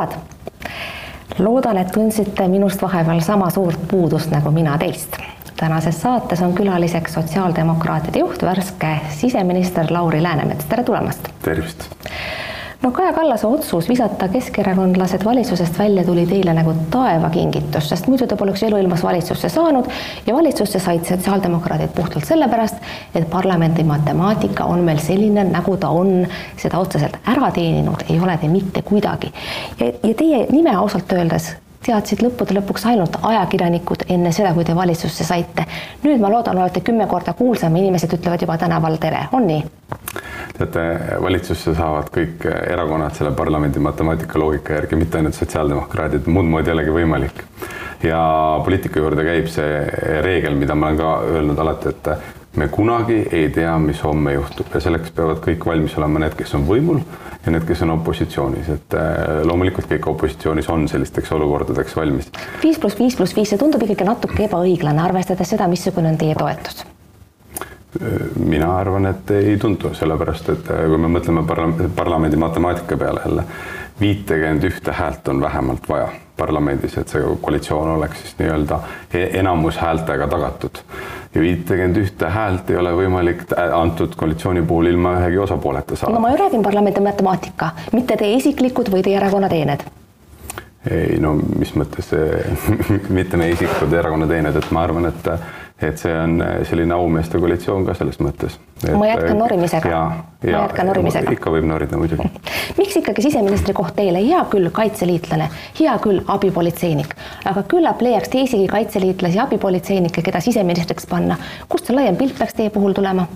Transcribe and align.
sõbrad, 0.00 0.16
loodan, 1.38 1.78
et 1.78 1.92
tundsite 1.92 2.48
minust 2.48 2.82
vahepeal 2.82 3.20
sama 3.20 3.50
suurt 3.50 3.80
puudust 3.88 4.30
nagu 4.30 4.50
mina 4.50 4.78
teist. 4.78 5.16
tänases 5.60 6.00
saates 6.02 6.40
on 6.42 6.54
külaliseks 6.54 7.12
sotsiaaldemokraatide 7.14 8.18
juht, 8.18 8.42
värske 8.42 9.00
siseminister 9.10 9.86
Lauri 9.90 10.22
Läänemets, 10.22 10.64
tere 10.64 10.82
tulemast! 10.84 11.28
tervist! 11.42 11.90
No 12.82 12.90
Kaja 12.90 13.12
Kallase 13.12 13.46
otsus 13.46 13.88
visata 13.88 14.28
keskerakondlased 14.28 15.24
valitsusest 15.24 15.78
välja 15.78 16.04
tuli 16.04 16.26
teile 16.26 16.54
nagu 16.56 16.74
taevakingitus, 16.90 17.88
sest 17.88 18.08
muidu 18.08 18.26
te 18.26 18.36
poleks 18.36 18.62
eluilmas 18.62 19.02
valitsusse 19.02 19.48
saanud 19.48 19.88
ja 20.26 20.34
valitsusse 20.34 20.78
said 20.78 21.04
sotsiaaldemokraadid 21.04 21.92
puhtalt 21.96 22.24
sellepärast, 22.24 22.76
et 23.14 23.30
parlamendi 23.30 23.84
matemaatika 23.84 24.64
on 24.64 24.84
meil 24.84 24.98
selline, 24.98 25.44
nagu 25.44 25.76
ta 25.76 25.88
on, 25.88 26.26
seda 26.56 26.78
otseselt 26.78 27.18
ära 27.28 27.50
teeninud 27.52 28.06
ei 28.08 28.20
ole 28.20 28.38
te 28.40 28.48
mitte 28.48 28.82
kuidagi. 28.82 29.32
ja, 29.80 30.14
teie 30.14 30.46
nime 30.50 30.76
ausalt 30.76 31.12
öeldes 31.12 31.52
teadsid 31.86 32.22
lõppude 32.24 32.54
lõpuks 32.58 32.84
ainult 32.90 33.16
ajakirjanikud 33.22 34.04
enne 34.12 34.32
seda, 34.36 34.52
kui 34.54 34.64
te 34.64 34.74
valitsusse 34.76 35.24
saite. 35.24 35.64
nüüd 36.04 36.20
ma 36.20 36.30
loodan, 36.32 36.58
olete 36.58 36.82
kümme 36.84 37.06
korda 37.08 37.32
kuulsam, 37.32 37.76
inimesed 37.76 38.12
ütlevad 38.18 38.42
juba 38.44 38.58
tänaval 38.58 38.98
tere, 39.00 39.26
on 39.32 39.46
nii? 39.46 39.62
teate, 40.58 40.82
valitsusse 41.22 41.74
saavad 41.74 42.10
kõik 42.12 42.44
erakonnad 42.50 43.16
selle 43.16 43.32
parlamendi 43.36 43.80
matemaatika 43.80 44.38
loogika 44.38 44.76
järgi, 44.76 44.98
mitte 45.00 45.20
ainult 45.20 45.38
sotsiaaldemokraadid, 45.38 46.28
muud 46.28 46.50
moodi 46.52 46.70
ei 46.70 46.76
olegi 46.76 46.96
võimalik. 46.98 47.44
ja 48.02 48.20
poliitika 48.64 49.00
juurde 49.00 49.24
käib 49.24 49.48
see 49.48 50.20
reegel, 50.24 50.54
mida 50.60 50.74
ma 50.74 50.90
olen 50.90 51.00
ka 51.00 51.16
öelnud 51.32 51.58
alati, 51.58 51.94
et 51.94 52.12
me 52.56 52.68
kunagi 52.68 53.22
ei 53.32 53.48
tea, 53.54 53.78
mis 53.78 54.04
homme 54.04 54.32
juhtub 54.34 54.74
ja 54.74 54.80
selleks 54.80 55.12
peavad 55.16 55.40
kõik 55.44 55.66
valmis 55.66 55.96
olema 55.96 56.24
need, 56.24 56.36
kes 56.36 56.54
on 56.58 56.68
võimul 56.68 57.00
ja 57.44 57.52
need, 57.54 57.64
kes 57.68 57.82
on 57.86 57.94
opositsioonis, 57.96 58.68
et 58.74 58.96
äh, 58.98 59.40
loomulikult 59.48 59.88
kõik 59.90 60.08
opositsioonis 60.12 60.68
on 60.72 60.88
sellisteks 60.88 61.32
olukordadeks 61.36 61.96
valmis. 61.96 62.30
viis 62.62 62.78
pluss 62.78 62.98
viis 62.98 63.16
pluss 63.16 63.36
viis, 63.36 63.50
see 63.50 63.60
tundub 63.60 63.84
ikkagi 63.86 64.08
natuke 64.08 64.46
ebaõiglane, 64.46 65.02
arvestades 65.02 65.54
seda, 65.54 65.68
missugune 65.68 66.12
on 66.12 66.18
teie 66.20 66.38
toetus 66.38 66.84
mina 68.38 68.68
arvan, 68.78 69.08
et 69.10 69.30
ei 69.34 69.56
tundu, 69.58 69.90
sellepärast 69.98 70.52
et 70.52 70.68
äh, 70.70 70.84
kui 70.86 70.98
me 71.00 71.10
mõtleme 71.10 71.42
parla-, 71.46 71.88
parlamendi 71.96 72.38
matemaatika 72.38 72.96
peale 72.96 73.24
jälle, 73.26 73.44
viitekümmet 74.00 74.68
ühte 74.70 74.94
häält 74.94 75.28
on 75.28 75.40
vähemalt 75.42 75.88
vaja 75.88 76.12
parlamendis, 76.40 76.96
et 77.00 77.12
see 77.12 77.36
koalitsioon 77.42 77.94
oleks 77.96 78.24
siis 78.24 78.36
nii-öelda 78.40 78.80
e-, 79.14 79.28
enamushäältega 79.40 80.28
tagatud. 80.32 80.82
ja 81.34 81.40
viitekümmet 81.40 81.96
ühte 81.96 82.26
häält 82.34 82.70
ei 82.70 82.76
ole 82.80 82.90
võimalik 82.96 83.44
antud 83.76 84.16
koalitsiooni 84.18 84.64
puhul 84.66 84.90
ilma 84.90 85.14
ühegi 85.20 85.38
osapooleta 85.38 85.96
saada. 85.96 86.14
no 86.14 86.20
ma 86.20 86.34
ju 86.34 86.42
räägin 86.42 86.62
parlamendi 86.62 87.00
matemaatika, 87.00 87.70
mitte 87.92 88.16
teie 88.16 88.36
isiklikud 88.42 88.90
või 88.92 89.06
teie 89.06 89.16
erakonna 89.22 89.48
teened 89.48 89.86
ei 90.90 91.18
no 91.20 91.34
mis 91.36 91.74
mõttes 91.76 92.08
mitte 93.18 93.36
meie 93.36 93.52
isiklikud 93.52 93.92
erakonna 93.92 94.26
teened, 94.26 94.56
et 94.56 94.70
ma 94.72 94.84
arvan, 94.88 95.10
et 95.12 95.28
et 95.82 95.98
see 95.98 96.12
on 96.14 96.40
äh, 96.44 96.60
selline 96.68 96.94
aumeeste 96.94 97.40
koalitsioon 97.40 97.84
ka 97.86 97.94
selles 97.98 98.20
mõttes. 98.20 98.58
ma 98.86 99.06
jätkan 99.08 99.34
äh, 99.34 99.38
norimisega. 99.38 100.00
ma 100.44 100.50
jätkan 100.52 100.90
norimisega. 100.90 101.32
ikka 101.36 101.52
võib 101.54 101.68
norida 101.68 102.00
muidugi. 102.00 102.28
miks 102.80 102.96
ikkagi 103.00 103.26
siseministri 103.28 103.74
koht 103.76 103.94
teile, 103.96 104.22
hea 104.24 104.40
küll, 104.52 104.70
kaitseliitlane, 104.76 105.50
hea 105.80 105.98
küll, 106.04 106.22
abipolitseinik, 106.26 107.14
aga 107.50 107.64
küllap 107.70 108.02
leiaks 108.04 108.32
teisigi 108.32 108.66
kaitseliitlasi, 108.70 109.40
abipolitseinikke, 109.46 110.24
keda 110.26 110.42
siseministriks 110.44 111.08
panna. 111.10 111.38
kust 111.68 111.90
see 111.90 111.96
laiem 111.96 112.18
pilt 112.20 112.38
peaks 112.38 112.58
teie 112.60 112.70
puhul 112.74 112.96
tulema? 112.96 113.28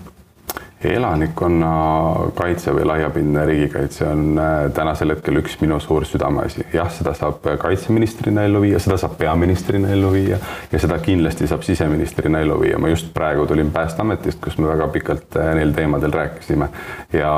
Elanikkonnakaitse 0.92 2.74
või 2.76 2.86
laiapindne 2.88 3.46
riigikaitse 3.46 4.06
on 4.08 4.38
äh, 4.38 4.52
tänasel 4.74 5.14
hetkel 5.14 5.40
üks 5.40 5.56
minu 5.60 5.78
suur 5.80 6.04
südameasi. 6.08 6.66
jah, 6.72 6.90
seda 6.92 7.14
saab 7.16 7.46
kaitseministrina 7.60 8.44
ellu 8.48 8.60
viia, 8.64 8.78
seda 8.82 8.98
saab 9.00 9.16
peaministrina 9.20 9.90
ellu 9.94 10.12
viia 10.12 10.38
ja 10.72 10.82
seda 10.82 10.98
kindlasti 10.98 11.48
saab 11.50 11.62
siseministrina 11.66 12.40
ellu 12.44 12.60
viia. 12.60 12.78
ma 12.78 12.92
just 12.92 13.12
praegu 13.14 13.46
tulin 13.46 13.70
Päästeametist, 13.74 14.40
kus 14.44 14.58
me 14.58 14.68
väga 14.68 14.88
pikalt 14.88 15.36
äh, 15.40 15.54
neil 15.54 15.72
teemadel 15.72 16.12
rääkisime 16.12 16.68
ja, 17.12 17.34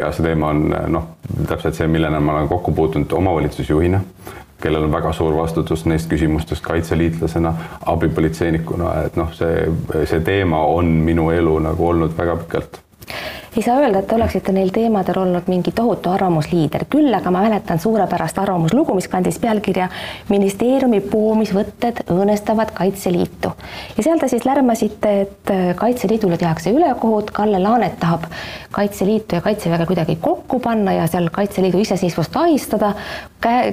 ja 0.00 0.12
see 0.12 0.26
teema 0.26 0.50
on 0.54 0.66
äh, 0.74 0.88
noh, 0.88 1.08
täpselt 1.48 1.78
see, 1.78 1.88
millena 1.88 2.20
ma 2.20 2.38
olen 2.38 2.48
kokku 2.48 2.72
puutunud 2.72 3.12
omavalitsusjuhina 3.12 4.00
kellel 4.60 4.84
on 4.84 4.92
väga 4.92 5.12
suur 5.16 5.36
vastutus 5.36 5.86
neist 5.88 6.10
küsimustest 6.10 6.62
kaitseliitlasena, 6.64 7.54
abipolitseinikuna, 7.94 8.94
et 9.06 9.16
noh, 9.20 9.32
see, 9.36 9.66
see 10.04 10.20
teema 10.26 10.62
on 10.68 10.92
minu 11.06 11.30
elu 11.34 11.58
nagu 11.64 11.88
olnud 11.88 12.16
väga 12.18 12.36
pikalt 12.44 12.80
ei 13.56 13.62
saa 13.62 13.80
öelda, 13.80 13.98
et 13.98 14.06
te 14.06 14.14
oleksite 14.14 14.52
neil 14.54 14.70
teemadel 14.70 15.18
olnud 15.18 15.48
mingi 15.50 15.72
tohutu 15.74 16.10
arvamusliider, 16.10 16.84
küll 16.90 17.14
aga 17.14 17.32
ma 17.34 17.42
mäletan 17.42 17.80
suurepärast 17.82 18.38
arvamuslugu, 18.38 18.94
mis 18.94 19.08
kandis 19.10 19.40
pealkirja 19.42 19.88
ministeeriumi 20.28 21.00
poomisvõtted 21.10 22.04
õõnestavad 22.14 22.70
Kaitseliitu. 22.74 23.52
ja 23.96 24.02
seal 24.06 24.22
te 24.22 24.28
siis 24.28 24.46
lärmasite, 24.46 25.14
et 25.20 25.52
Kaitseliidule 25.76 26.38
tehakse 26.38 26.70
ülekohut, 26.70 27.30
Kalle 27.34 27.58
Laanet 27.58 27.98
tahab 28.00 28.28
Kaitseliitu 28.70 29.34
ja 29.34 29.40
Kaitseväge 29.40 29.86
kuidagi 29.86 30.16
kokku 30.20 30.60
panna 30.60 30.92
ja 30.92 31.06
seal 31.10 31.28
Kaitseliidu 31.32 31.78
iseseisvust 31.78 32.36
ahistada, 32.36 32.92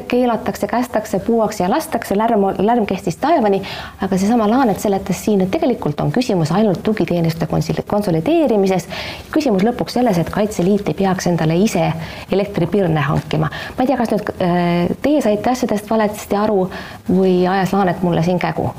keelatakse, 0.08 0.68
kästakse, 0.68 1.20
puuakse 1.20 1.64
ja 1.64 1.70
lastakse, 1.70 2.18
lärm, 2.18 2.48
lärm 2.66 2.86
kestis 2.86 3.18
taevani, 3.22 3.62
aga 4.02 4.18
seesama 4.18 4.50
Laanet 4.50 4.80
seletas 4.80 5.22
siin, 5.26 5.42
et 5.42 5.52
tegelikult 5.52 6.02
on 6.02 6.12
küsimus 6.12 6.52
ainult 6.52 6.82
tugiteenuste 6.84 7.48
konsolideerimises, 7.88 8.90
küsimus 9.32 9.67
lõpuks 9.68 9.98
selles, 10.00 10.18
et 10.22 10.30
Kaitseliit 10.34 10.88
ei 10.92 10.98
peaks 10.98 11.28
endale 11.32 11.58
ise 11.62 11.92
elektripirne 12.32 13.02
hankima. 13.02 13.50
ma 13.50 13.84
ei 13.84 13.88
tea, 13.88 13.98
kas 13.98 14.14
nüüd 14.14 14.32
äh, 14.34 14.96
teie 15.02 15.22
saite 15.22 15.52
asjadest 15.52 15.90
valesti 15.90 16.36
aru 16.36 16.68
või 17.10 17.48
ajas 17.50 17.74
Laanet 17.74 18.02
mulle 18.04 18.24
siin 18.24 18.40
kägu? 18.40 18.70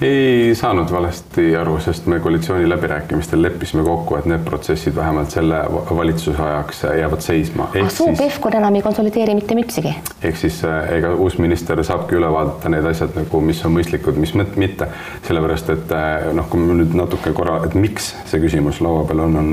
ei 0.00 0.54
saanud 0.54 0.92
valesti 0.92 1.48
aru, 1.56 1.78
sest 1.80 2.06
me 2.06 2.20
koalitsiooniläbirääkimistel 2.20 3.42
leppisime 3.42 3.84
kokku, 3.86 4.16
et 4.16 4.26
need 4.30 4.44
protsessid 4.44 4.96
vähemalt 4.96 5.30
selle 5.30 5.62
valitsuse 5.96 6.42
ajaks 6.42 6.82
jäävad 6.98 7.20
seisma. 7.20 7.70
ah, 7.82 7.90
siis... 7.90 8.18
Pevkur 8.18 8.56
enam 8.56 8.74
ei 8.74 8.82
konsolideeri 8.82 9.34
mitte 9.34 9.54
mütsigi? 9.58 9.94
ehk 10.22 10.36
siis 10.36 10.62
äh, 10.64 10.92
ega 10.98 11.14
uus 11.14 11.38
minister 11.38 11.82
saabki 11.84 12.18
üle 12.18 12.30
vaadata 12.32 12.72
need 12.72 12.86
asjad 12.88 13.16
nagu, 13.16 13.40
mis 13.40 13.62
on 13.66 13.76
mõistlikud, 13.76 14.18
mis 14.20 14.34
mitte, 14.56 14.88
sellepärast 15.26 15.72
et 15.74 15.94
äh, 15.96 16.28
noh, 16.36 16.48
kui 16.50 16.60
me 16.60 16.78
nüüd 16.82 16.96
natuke 16.98 17.32
korra, 17.36 17.60
et 17.66 17.74
miks 17.78 18.12
see 18.26 18.40
küsimus 18.42 18.80
laua 18.84 19.04
peal 19.08 19.24
on, 19.26 19.36
on 19.42 19.52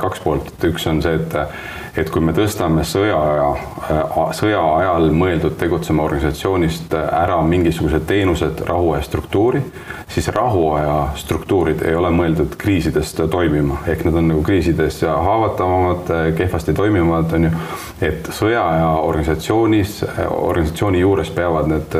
kaks 0.00 0.22
poolt, 0.24 0.50
et 0.52 0.68
üks 0.70 0.86
on 0.90 1.02
see, 1.04 1.18
et 1.20 1.36
et 1.96 2.10
kui 2.10 2.22
me 2.24 2.32
tõstame 2.34 2.82
sõjaaja, 2.86 3.50
sõja 4.34 4.60
ajal 4.80 5.12
mõeldud 5.14 5.54
tegutsema 5.58 6.02
organisatsioonist 6.08 6.94
ära 6.98 7.38
mingisugused 7.46 8.02
teenused 8.08 8.64
rahuaja 8.66 9.04
struktuuri, 9.06 9.60
siis 10.10 10.28
rahuaja 10.34 10.96
struktuurid 11.20 11.84
ei 11.86 11.94
ole 11.94 12.10
mõeldud 12.14 12.56
kriisidest 12.58 13.22
toimima, 13.30 13.78
ehk 13.90 14.02
nad 14.08 14.18
on 14.18 14.32
nagu 14.32 14.42
kriisides 14.46 15.00
haavatavamad, 15.06 16.10
kehvasti 16.38 16.74
toimivad, 16.74 17.32
on 17.38 17.48
ju. 17.48 17.52
et 18.02 18.28
sõjaaja 18.34 18.90
organisatsioonis, 19.06 19.94
organisatsiooni 20.34 21.04
juures 21.04 21.30
peavad 21.34 21.70
need, 21.70 21.96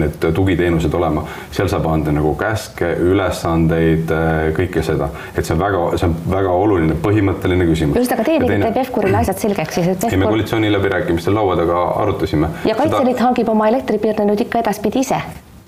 need 0.00 0.26
tugiteenused 0.34 0.94
olema, 0.96 1.26
seal 1.52 1.68
saab 1.72 1.90
anda 1.92 2.14
nagu 2.16 2.32
käske, 2.40 2.88
ülesandeid, 3.04 4.10
kõike 4.56 4.84
seda, 4.86 5.10
et 5.36 5.44
see 5.44 5.54
on 5.58 5.60
väga, 5.60 5.84
see 6.00 6.08
on 6.08 6.16
väga 6.32 6.56
oluline 6.64 6.96
põhimõtteline 7.04 7.68
küsimus. 7.68 8.00
just, 8.00 8.16
aga 8.16 8.24
teie 8.24 8.40
tegite 8.40 8.72
Pevkurile 8.80 9.24
asjad 9.26 9.42
selgeks 9.48 9.80
siis, 9.80 9.90
et 9.92 10.06
ei, 10.06 10.20
me 10.20 10.30
koalitsiooniläbirääkimistel 10.30 11.34
laua 11.34 11.56
taga 11.58 11.82
arutasime. 12.04 12.52
ja 12.64 12.78
Kaitseliit 12.78 13.16
seda... 13.16 13.26
hangib 13.26 13.50
oma 13.50 13.68
elektripirne 13.72 14.30
nüüd 14.30 14.46
ikka 14.46 14.62
edaspidi 14.62 15.02
ise 15.02 15.20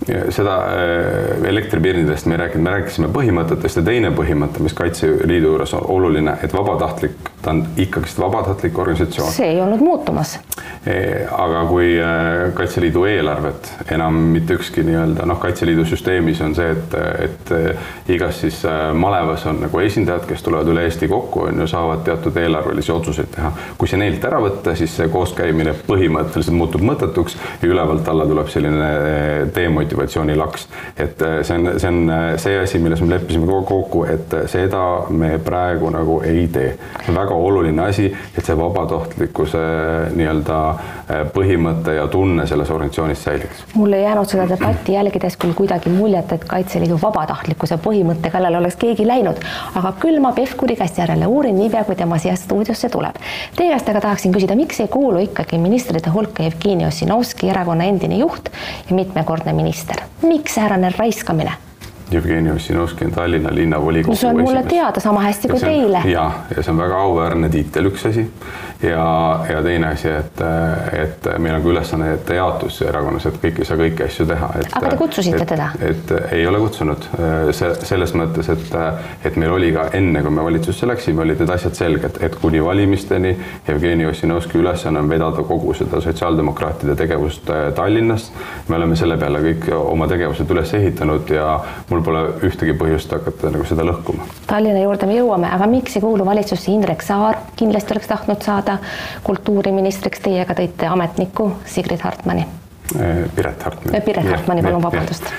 seda 0.07 0.55
äh, 0.73 1.49
elektripirnidest 1.51 2.27
me 2.27 2.37
ei 2.37 2.43
rääkinud, 2.45 2.65
me 2.65 2.75
rääkisime 2.77 3.09
põhimõtetest 3.13 3.81
ja 3.81 3.85
teine 3.85 4.13
põhimõte, 4.15 4.63
mis 4.63 4.77
Kaitseliidu 4.79 5.51
juures 5.51 5.75
on 5.75 5.85
oluline, 5.97 6.37
et 6.43 6.55
vabatahtlik, 6.55 7.33
ta 7.49 7.55
on 7.55 7.65
ikkagist 7.81 8.19
vabatahtlik 8.21 8.79
organisatsioon. 8.79 9.33
see 9.33 9.49
ei 9.55 9.61
olnud 9.61 9.81
muutumas. 9.81 10.39
E, 10.87 11.25
aga 11.33 11.65
kui 11.69 11.95
äh, 12.01 12.53
Kaitseliidu 12.55 13.05
eelarvet 13.09 13.73
enam 13.91 14.19
mitte 14.35 14.59
ükski 14.59 14.85
nii-öelda 14.85 15.25
noh, 15.27 15.41
Kaitseliidu 15.41 15.87
süsteemis 15.89 16.43
on 16.45 16.55
see, 16.59 16.69
et, 16.77 16.97
et 17.25 17.53
äh, 17.57 17.89
igas 18.15 18.41
siis 18.45 18.61
malevas 18.95 19.47
on 19.49 19.63
nagu 19.65 19.81
esindajad, 19.81 20.27
kes 20.29 20.45
tulevad 20.45 20.69
üle 20.69 20.85
Eesti 20.89 21.09
kokku, 21.09 21.47
on 21.49 21.63
ju, 21.63 21.67
saavad 21.73 22.05
teatud 22.05 22.37
eelarvelisi 22.37 22.93
otsuseid 22.93 23.33
teha. 23.35 23.53
kui 23.79 23.89
see 23.89 24.01
neilt 24.01 24.25
ära 24.29 24.43
võtta, 24.45 24.77
siis 24.77 24.97
see 25.01 25.09
kooskäimine 25.13 25.73
põhimõtteliselt 25.89 26.57
muutub 26.57 26.85
mõttetuks 26.85 27.39
ja 27.63 27.73
ülevalt 27.73 28.09
alla 28.13 28.29
tuleb 28.29 28.53
selline 28.53 28.93
demotivatsioon 29.57 29.79
motivatsioonilaks. 29.79 30.69
et 30.97 31.19
see 31.43 31.57
on, 31.57 31.73
see 31.79 31.89
on 31.89 32.13
see 32.37 32.61
asi, 32.61 32.79
milles 32.79 33.01
me 33.03 33.15
leppisime 33.15 33.47
kokku, 33.65 34.05
et 34.05 34.37
seda 34.51 34.85
me 35.11 35.39
praegu 35.39 35.91
nagu 35.91 36.21
ei 36.25 36.49
tee. 36.53 36.77
väga 37.15 37.38
oluline 37.47 37.83
asi, 37.89 38.09
et 38.39 38.45
see 38.45 38.57
vabatahtlikkuse 38.59 39.63
nii-öelda 40.17 40.59
põhimõte 41.35 41.95
ja 41.97 42.07
tunne 42.13 42.47
selles 42.47 42.71
organisatsioonis 42.71 43.23
säiliks. 43.25 43.65
mul 43.75 43.93
ei 43.97 44.03
jäänud 44.03 44.29
seda 44.29 44.49
debatti 44.49 44.93
jälgides 44.93 45.37
küll 45.37 45.55
kuidagi 45.57 45.91
muljet, 45.93 46.33
et 46.33 46.45
Kaitseliidu 46.49 46.99
vabatahtlikkuse 47.03 47.79
põhimõtte 47.85 48.31
kallale 48.33 48.59
oleks 48.59 48.77
keegi 48.77 49.07
läinud, 49.07 49.41
aga 49.81 49.93
küll 50.01 50.21
ma 50.21 50.33
Pevkuri 50.37 50.77
käest 50.77 50.99
järele 50.99 51.27
uurin 51.27 51.57
niipea, 51.59 51.85
kui 51.85 51.97
tema 51.97 52.19
siia 52.19 52.37
stuudiosse 52.37 52.89
tuleb. 52.93 53.17
Teie 53.57 53.71
käest 53.73 53.89
aga 53.89 54.01
tahaksin 54.09 54.35
küsida, 54.35 54.57
miks 54.59 54.81
ei 54.81 54.89
kuulu 54.93 55.23
ikkagi 55.29 55.59
ministrite 55.63 56.11
hulka 56.15 56.43
Jevgeni 56.43 56.87
Ossinovski, 56.87 57.49
erakonna 57.51 57.89
endine 57.89 58.21
juht 58.21 58.53
ja 58.91 58.97
mitmekordne 58.97 59.53
minister. 59.53 59.97
miks 60.23 60.55
säärane 60.55 60.93
raiskamine? 60.99 61.53
Jevgeni 62.11 62.51
Ossinovski 62.51 63.05
on 63.05 63.11
Tallinna 63.13 63.55
linnavolikogu 63.55 64.13
no 64.13 64.21
see 64.21 64.31
on 64.31 64.41
mulle 64.41 64.63
esimees. 64.63 64.75
teada 64.75 65.01
sama 65.01 65.27
hästi 65.27 65.49
kui 65.49 65.61
teile. 65.61 66.03
ja, 66.07 66.31
ja 66.57 66.63
see 66.63 66.73
on 66.73 66.79
väga 66.79 67.03
auväärne 67.03 67.49
tiitel, 67.53 67.91
üks 67.93 68.07
asi 68.09 68.27
ja, 68.83 69.41
ja 69.53 69.63
teine 69.63 69.87
asi, 69.87 70.09
et, 70.09 70.41
et 70.93 71.29
meil 71.39 71.57
on 71.57 71.63
ka 71.63 71.71
ülesannete 71.73 72.37
jaotus 72.39 72.81
erakonnas, 72.87 73.27
et 73.27 73.39
kõik 73.43 73.59
ei 73.59 73.67
saa 73.67 73.79
kõiki 73.81 74.05
asju 74.07 74.27
teha. 74.29 74.51
aga 74.71 74.93
te 74.93 74.99
kutsusite 75.01 75.43
et, 75.43 75.51
teda? 75.51 75.69
et 75.83 76.13
ei 76.37 76.47
ole 76.47 76.61
kutsunud, 76.63 77.09
see 77.57 77.73
selles 77.89 78.15
mõttes, 78.19 78.51
et, 78.55 78.77
et 79.27 79.39
meil 79.41 79.57
oli 79.57 79.73
ka 79.75 79.89
enne, 79.99 80.23
kui 80.23 80.35
me 80.35 80.45
valitsusse 80.47 80.87
läksime, 80.87 81.25
olid 81.25 81.43
need 81.43 81.53
asjad 81.55 81.75
selged, 81.79 82.21
et 82.23 82.39
kuni 82.39 82.63
valimisteni 82.65 83.35
Jevgeni 83.69 84.07
Ossinovski 84.07 84.61
ülesanne 84.63 85.03
on 85.03 85.11
vedada 85.11 85.43
kogu 85.47 85.75
seda 85.75 86.01
sotsiaaldemokraatide 86.05 86.95
tegevust 86.99 87.51
äh, 87.51 87.69
Tallinnas. 87.75 88.31
me 88.69 88.77
oleme 88.77 88.97
selle 88.97 89.19
peale 89.19 89.43
kõik 89.43 89.71
oma 89.75 90.07
tegevused 90.09 90.51
üles 90.55 90.75
ehitanud 90.79 91.35
ja 91.35 91.51
mul 91.91 91.98
pole 92.05 92.23
ühtegi 92.49 92.75
põhjust 92.79 93.13
hakata 93.15 93.53
nagu 93.55 93.67
seda 93.69 93.87
lõhkuma. 93.87 94.27
Tallinna 94.47 94.83
juurde 94.85 95.09
me 95.11 95.19
jõuame, 95.19 95.51
aga 95.55 95.69
miks 95.71 95.99
ei 95.99 96.05
kuulu 96.05 96.27
valitsusse 96.27 96.73
Indrek 96.73 97.05
Saar, 97.05 97.43
kindlasti 97.59 97.97
oleks 97.97 98.11
tahtnud 98.11 98.43
saada 98.45 98.79
kultuuriministriks, 99.27 100.25
teie 100.25 100.43
aga 100.45 100.57
tõite 100.59 100.91
ametniku 100.91 101.53
Sigrid 101.67 102.03
Hartmani. 102.05 102.47
Piret 103.37 103.63
Hartmani. 103.63 104.01
Piret 104.05 104.31
Hartmani, 104.33 104.65
palun 104.65 104.83
vabandust 104.83 105.33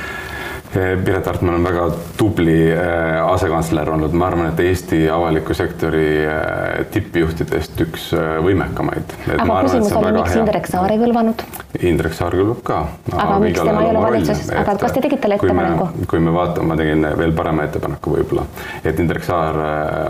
Piret 0.74 1.26
Hartman 1.26 1.56
on 1.56 1.64
väga 1.66 1.86
tubli 2.18 2.70
äh, 2.70 3.18
asekantsler 3.26 3.90
olnud, 3.90 4.14
ma 4.14 4.28
arvan, 4.30 4.52
et 4.52 4.60
Eesti 4.62 5.00
avaliku 5.10 5.56
sektori 5.58 6.04
äh, 6.30 6.84
tippjuhtidest 6.94 7.82
üks 7.88 8.12
võimekamaid. 8.46 9.16
aga 9.34 9.56
küsimus 9.66 9.96
oli, 9.98 10.12
miks 10.20 10.36
Indrek 10.38 10.70
Saar 10.70 10.94
ei 10.94 11.02
kõlvanud? 11.02 11.42
Indrek 11.90 12.14
Saar 12.14 12.38
kõlbab 12.38 12.62
ka. 12.68 12.78
aga 13.16 13.40
miks 13.42 13.58
tema 13.64 13.82
ei 13.82 13.90
ole 13.96 14.04
valitsuses, 14.04 14.52
aga 14.62 14.76
kas 14.84 14.94
te 14.94 15.04
tegite 15.08 15.24
talle 15.26 15.40
ettepaneku? 15.40 16.06
kui 16.12 16.22
me 16.22 16.36
vaatame, 16.38 16.70
ma 16.70 16.78
tegin 16.78 17.10
veel 17.24 17.34
parema 17.40 17.66
ettepaneku 17.66 18.14
võib-olla, 18.20 18.46
et 18.84 19.02
Indrek 19.02 19.26
Saar 19.26 19.58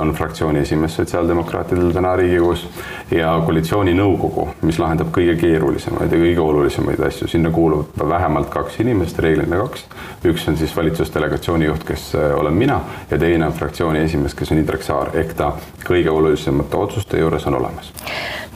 on 0.03 0.11
fraktsiooni 0.19 0.65
esimees 0.65 0.99
sotsiaaldemokraatidel 0.99 1.95
täna 1.95 2.17
Riigikogus 2.19 2.67
ja 3.15 3.31
koalitsiooninõukogu, 3.47 4.49
mis 4.67 4.81
lahendab 4.83 5.15
kõige 5.15 5.39
keerulisemaid 5.39 6.11
ja 6.11 6.19
kõige 6.19 6.43
olulisemaid 6.43 7.07
asju, 7.07 7.31
sinna 7.31 7.55
kuulub 7.55 7.95
vähemalt 8.11 8.51
kaks 8.51 8.81
inimest, 8.83 9.23
reeglina 9.23 9.63
kaks. 9.63 9.87
üks 10.27 10.48
on 10.49 10.57
siis 10.57 10.75
valitsusdelegatsiooni 10.75 11.65
juht, 11.65 11.83
kes 11.87 12.15
äh, 12.15 12.33
olen 12.39 12.53
mina 12.53 12.79
ja 13.11 13.17
teine 13.17 13.47
on 13.47 13.53
fraktsiooni 13.53 13.99
esimees, 13.99 14.35
kes 14.35 14.51
on 14.51 14.61
Indrek 14.61 14.83
Saar, 14.83 15.13
ehk 15.17 15.33
ta 15.37 15.51
kõige 15.85 16.11
olulisemate 16.11 16.77
otsuste 16.77 17.19
juures 17.19 17.45
on 17.47 17.59
olemas. 17.61 17.93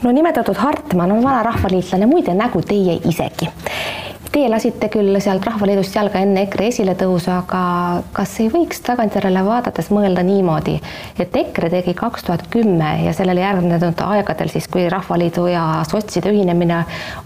no 0.02 0.12
nimetatud 0.12 0.56
Hartman 0.56 1.12
on 1.12 1.22
vana 1.22 1.42
rahvaliitlane, 1.42 2.06
muide 2.06 2.34
nägu 2.34 2.62
teie 2.62 2.98
isegi 3.08 3.50
Teie 4.34 4.48
lasite 4.50 4.88
küll 4.90 5.14
sealt 5.22 5.44
Rahvaliidust 5.46 5.94
jalga 5.94 6.18
enne 6.24 6.40
EKRE 6.48 6.64
esiletõusu, 6.72 7.30
aga 7.30 7.58
kas 8.16 8.32
ei 8.42 8.48
võiks 8.50 8.80
tagantjärele 8.82 9.44
vaadates 9.46 9.92
mõelda 9.94 10.24
niimoodi, 10.26 10.74
et 11.22 11.36
EKRE 11.38 11.70
tegi 11.70 11.94
kaks 11.94 12.26
tuhat 12.26 12.42
kümme 12.50 12.88
ja 13.04 13.12
sellele 13.14 13.44
järgnenud 13.44 14.02
aegadel 14.02 14.50
siis, 14.50 14.66
kui 14.66 14.88
Rahvaliidu 14.90 15.46
ja 15.52 15.62
sotside 15.86 16.34
ühinemine 16.34 16.80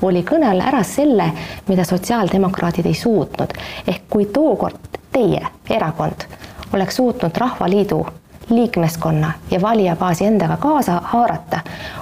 oli 0.05 0.21
kõne 0.29 0.51
all 0.51 0.61
ära 0.61 0.85
selle, 0.85 1.31
mida 1.73 1.89
sotsiaaldemokraadid 1.89 2.93
ei 2.93 3.01
suutnud. 3.07 3.57
ehk 3.89 4.05
kui 4.13 4.29
tookord 4.29 5.01
teie 5.09 5.47
erakond 5.81 6.29
oleks 6.77 7.01
suutnud 7.01 7.41
Rahvaliidu 7.41 8.05
liikmeskonna 8.50 9.33
ja 9.50 9.61
valijabaasi 9.61 10.25
endaga 10.25 10.56
kaasa 10.56 11.00
haarata, 11.05 11.61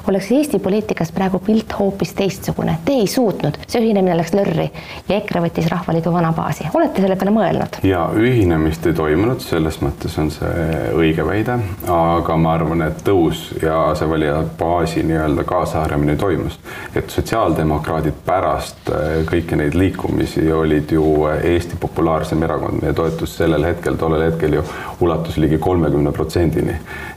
oleks 0.09 0.33
Eesti 0.33 0.59
poliitikas 0.59 1.13
praegu 1.13 1.39
pilt 1.39 1.79
hoopis 1.79 2.15
teistsugune. 2.15 2.79
Te 2.85 2.93
ei 2.93 3.07
suutnud, 3.07 3.59
see 3.67 3.81
ühinemine 3.83 4.17
läks 4.17 4.35
lörri 4.35 4.71
ja 5.09 5.17
EKRE 5.17 5.43
võttis 5.47 5.69
Rahvaliidu 5.71 6.13
vana 6.13 6.33
baasi. 6.33 6.69
olete 6.75 7.03
selle 7.03 7.17
peale 7.17 7.33
mõelnud? 7.35 7.81
ja 7.83 8.07
ühinemist 8.15 8.87
ei 8.87 8.95
toimunud, 8.95 9.41
selles 9.41 9.81
mõttes 9.83 10.15
on 10.23 10.31
see 10.31 10.69
õige 10.95 11.27
väide, 11.27 11.59
aga 11.91 12.37
ma 12.37 12.55
arvan, 12.55 12.87
et 12.87 13.03
tõus 13.07 13.49
ja 13.63 13.81
see 13.99 14.09
valijabaasi 14.11 15.03
nii-öelda 15.03 15.45
kaasahaaramine 15.45 16.17
toimus. 16.17 16.59
et 16.95 17.11
sotsiaaldemokraadid 17.11 18.23
pärast 18.27 18.91
äh, 18.91 19.19
kõiki 19.27 19.59
neid 19.59 19.75
liikumisi 19.75 20.47
olid 20.53 20.93
ju 20.93 21.05
Eesti 21.27 21.77
populaarsem 21.81 22.43
erakond, 22.43 22.83
meie 22.83 22.95
toetus 22.95 23.37
sellel 23.37 23.65
hetkel, 23.65 23.97
tollel 23.97 24.29
hetkel 24.31 24.61
ju 24.61 24.65
ulatus 25.01 25.37
ligi 25.37 25.59
kolmekümne 25.59 26.13
protsendini 26.13 26.36
protsendini. 26.37 26.77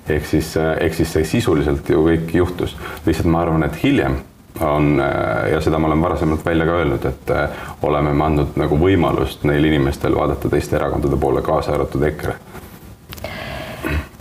ehk 0.09 0.25
siis, 0.25 0.57
äh, 0.57 0.77
ehk 0.79 0.93
siis 0.93 1.13
see 1.13 1.25
sisuliselt 1.25 1.89
ju 1.89 2.01
kõik 2.05 2.33
juhtus, 2.33 2.75
lihtsalt 3.05 3.27
ma 3.29 3.41
arvan, 3.43 3.63
et 3.63 3.75
hiljem 3.83 4.15
on 4.59 4.99
äh, 4.99 5.51
ja 5.51 5.61
seda 5.61 5.79
ma 5.79 5.87
olen 5.87 6.01
varasemalt 6.01 6.45
välja 6.45 6.65
ka 6.65 6.77
öelnud, 6.79 7.05
et 7.05 7.29
äh, 7.29 7.49
oleme 7.81 8.13
me 8.13 8.25
andnud 8.25 8.55
nagu 8.57 8.79
võimalust 8.79 9.43
neil 9.43 9.65
inimestel 9.69 10.15
vaadata 10.15 10.49
teiste 10.49 10.79
erakondade 10.79 11.19
poole, 11.19 11.41
kaasa 11.41 11.75
arvatud 11.75 12.03
EKRE. 12.03 12.35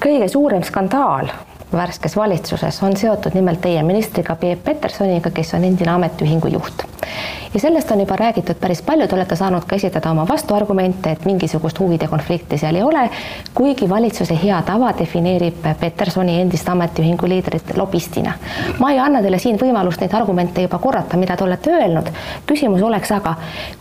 kõige 0.03 0.29
suurem 0.29 0.63
skandaal 0.63 1.31
värskes 1.73 2.17
valitsuses 2.17 2.83
on 2.83 2.97
seotud 2.97 3.35
nimelt 3.35 3.61
teie 3.61 3.83
ministriga 3.83 4.37
Peep 4.37 4.65
Petersoniga, 4.65 5.31
kes 5.31 5.55
on 5.55 5.65
endine 5.65 5.91
ametiühingu 5.91 6.49
juht. 6.49 6.83
ja 7.55 7.61
sellest 7.61 7.91
on 7.91 8.01
juba 8.01 8.17
räägitud 8.17 8.55
päris 8.61 8.83
palju, 8.83 9.09
te 9.09 9.15
olete 9.15 9.37
saanud 9.37 9.65
ka 9.65 9.77
esitada 9.77 10.11
oma 10.11 10.29
vastuargumente, 10.29 11.11
et 11.11 11.25
mingisugust 11.25 11.81
huvide 11.81 12.09
konflikti 12.09 12.59
seal 12.59 12.77
ei 12.77 12.83
ole, 12.83 13.11
kuigi 13.55 13.89
valitsuse 13.89 14.39
hea 14.43 14.63
tava 14.63 14.93
defineerib 14.99 15.67
Petersoni 15.81 16.41
endist 16.41 16.69
ametiühingu 16.69 17.29
liidrit 17.29 17.77
lobistina. 17.77 18.33
ma 18.79 18.93
ei 18.93 18.99
anna 18.99 19.23
teile 19.23 19.39
siin 19.39 19.61
võimalust 19.61 20.01
neid 20.01 20.15
argumente 20.15 20.63
juba 20.63 20.79
korrata, 20.79 21.17
mida 21.17 21.37
te 21.37 21.45
olete 21.45 21.71
öelnud. 21.71 22.11
küsimus 22.47 22.83
oleks 22.83 23.13
aga, 23.13 23.35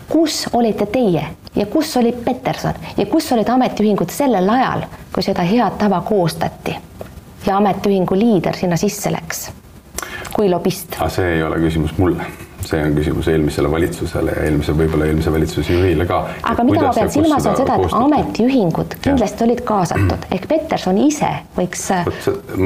kus 0.10 0.48
olite 0.54 0.86
teie 0.86 1.24
ja 1.56 1.66
kus 1.66 1.98
oli 1.98 2.12
Peterson 2.12 2.74
ja 2.98 3.06
kus 3.06 3.32
olid 3.32 3.50
ametiühingud 3.50 4.10
sellel 4.10 4.50
ajal, 4.50 4.86
kui 5.14 5.24
seda 5.24 5.42
head 5.42 5.80
tava 5.80 6.02
koostati? 6.02 6.76
Ja 7.48 7.62
ametiühingu 7.62 8.18
liider 8.20 8.58
sinna 8.60 8.78
sisse 8.80 9.12
läks 9.14 9.48
kui 10.38 10.50
lobist? 10.52 11.00
aga 11.00 11.10
see 11.14 11.38
ei 11.38 11.46
ole 11.46 11.58
küsimus 11.62 11.96
mulle, 11.98 12.26
see 12.68 12.80
on 12.84 12.94
küsimus 12.98 13.28
eelmisele 13.32 13.70
valitsusele 13.72 14.34
ja 14.36 14.44
eelmise, 14.48 14.74
võib-olla 14.78 15.08
eelmise 15.08 15.32
valitsuse 15.34 15.74
juhile 15.74 16.06
ka. 16.10 16.20
aga 16.52 16.66
mida 16.68 16.84
ma 16.86 16.92
pean 16.94 17.12
silmas, 17.14 17.48
on 17.50 17.58
seda, 17.58 17.78
et 17.82 17.96
ametiühingud 17.98 18.98
kindlasti 19.06 19.46
olid 19.48 19.64
kaasatud 19.68 20.28
ehk 20.36 20.46
Peterson 20.52 21.00
ise 21.02 21.32
võiks. 21.58 21.88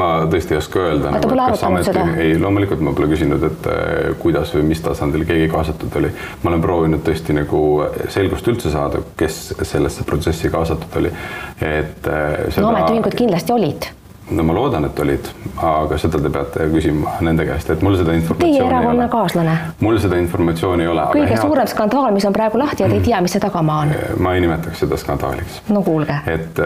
ma 0.02 0.10
tõesti 0.32 0.56
ei 0.56 0.60
oska 0.60 0.84
öelda. 0.88 1.14
Nagu, 1.16 1.32
kas 1.38 1.66
ameti, 1.68 1.96
ei, 2.26 2.36
loomulikult 2.42 2.84
ma 2.84 2.96
pole 2.98 3.12
küsinud, 3.14 3.48
et 3.52 3.72
äh, 3.72 4.12
kuidas 4.22 4.52
või 4.58 4.68
mis 4.74 4.84
tasandil 4.84 5.26
keegi 5.30 5.48
kaasatud 5.54 5.96
oli. 6.02 6.12
ma 6.44 6.54
olen 6.54 6.66
proovinud 6.66 7.06
tõesti 7.08 7.38
nagu 7.38 7.64
selgust 8.12 8.52
üldse 8.52 8.74
saada, 8.74 9.04
kes 9.20 9.42
sellesse 9.62 10.08
protsessi 10.08 10.52
kaasatud 10.52 11.02
oli, 11.04 11.16
et 11.62 12.12
äh, 12.12 12.30
seda.... 12.50 12.68
no 12.68 12.76
ametiühingud 12.76 13.20
kindlasti 13.24 13.60
olid 13.60 13.92
no 14.32 14.44
ma 14.44 14.54
loodan, 14.56 14.86
et 14.88 15.00
olid, 15.00 15.28
aga 15.58 15.98
seda 16.02 16.20
te 16.22 16.32
peate 16.34 16.68
küsima 16.72 17.18
nende 17.26 17.46
käest, 17.48 17.70
et 17.74 17.84
mul 17.86 17.98
seda 18.00 18.16
informatsiooni 18.18 18.58
Teie 18.58 18.68
erakonnakaaslane? 18.68 19.56
mul 19.84 20.00
seda 20.04 20.20
informatsiooni 20.22 20.86
ei 20.86 20.92
ole. 20.92 21.06
kõige 21.14 21.34
head... 21.34 21.42
suurem 21.42 21.70
skandaal, 21.72 22.10
mis 22.16 22.28
on 22.30 22.36
praegu 22.36 22.62
lahti 22.62 22.86
ja 22.86 22.90
te 22.90 22.98
ei 23.00 23.06
tea, 23.06 23.22
mis 23.24 23.36
see 23.36 23.44
tagamaa 23.44 23.82
on? 23.86 23.94
ma 24.24 24.36
ei 24.36 24.44
nimetaks 24.46 24.84
seda 24.86 25.00
skandaaliks. 25.02 25.62
no 25.70 25.84
kuulge. 25.86 26.18
et, 26.32 26.64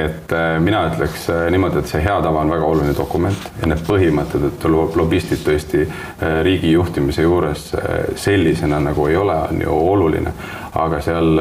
et 0.00 0.36
mina 0.64 0.86
ütleks 0.90 1.28
niimoodi, 1.54 1.82
et 1.82 1.94
see 1.94 2.02
hea 2.04 2.18
tava 2.26 2.44
on 2.44 2.52
väga 2.56 2.70
oluline 2.72 2.96
dokument 2.98 3.50
ja 3.60 3.70
need 3.70 3.82
põhimõtted, 3.86 4.50
et 4.50 4.68
lobistid 4.72 5.42
tõesti 5.46 5.86
riigi 6.46 6.72
juhtimise 6.74 7.26
juures 7.26 7.68
sellisena 8.20 8.80
nagu 8.82 9.08
ei 9.10 9.18
ole, 9.20 9.36
on 9.50 9.62
ju 9.62 9.80
oluline 9.94 10.34
aga 10.76 11.00
seal, 11.04 11.40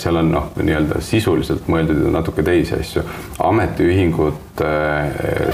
seal 0.00 0.20
on 0.20 0.30
noh, 0.30 0.48
nii-öelda 0.60 1.00
sisuliselt 1.04 1.66
mõeldud 1.70 2.04
natuke 2.12 2.44
teisi 2.46 2.76
asju. 2.78 3.02
ametiühingud, 3.42 4.45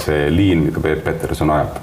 see 0.03 0.29
liin, 0.31 0.67
mida 0.69 0.81
Peep 0.81 1.05
Peterson 1.05 1.51
ajab 1.51 1.81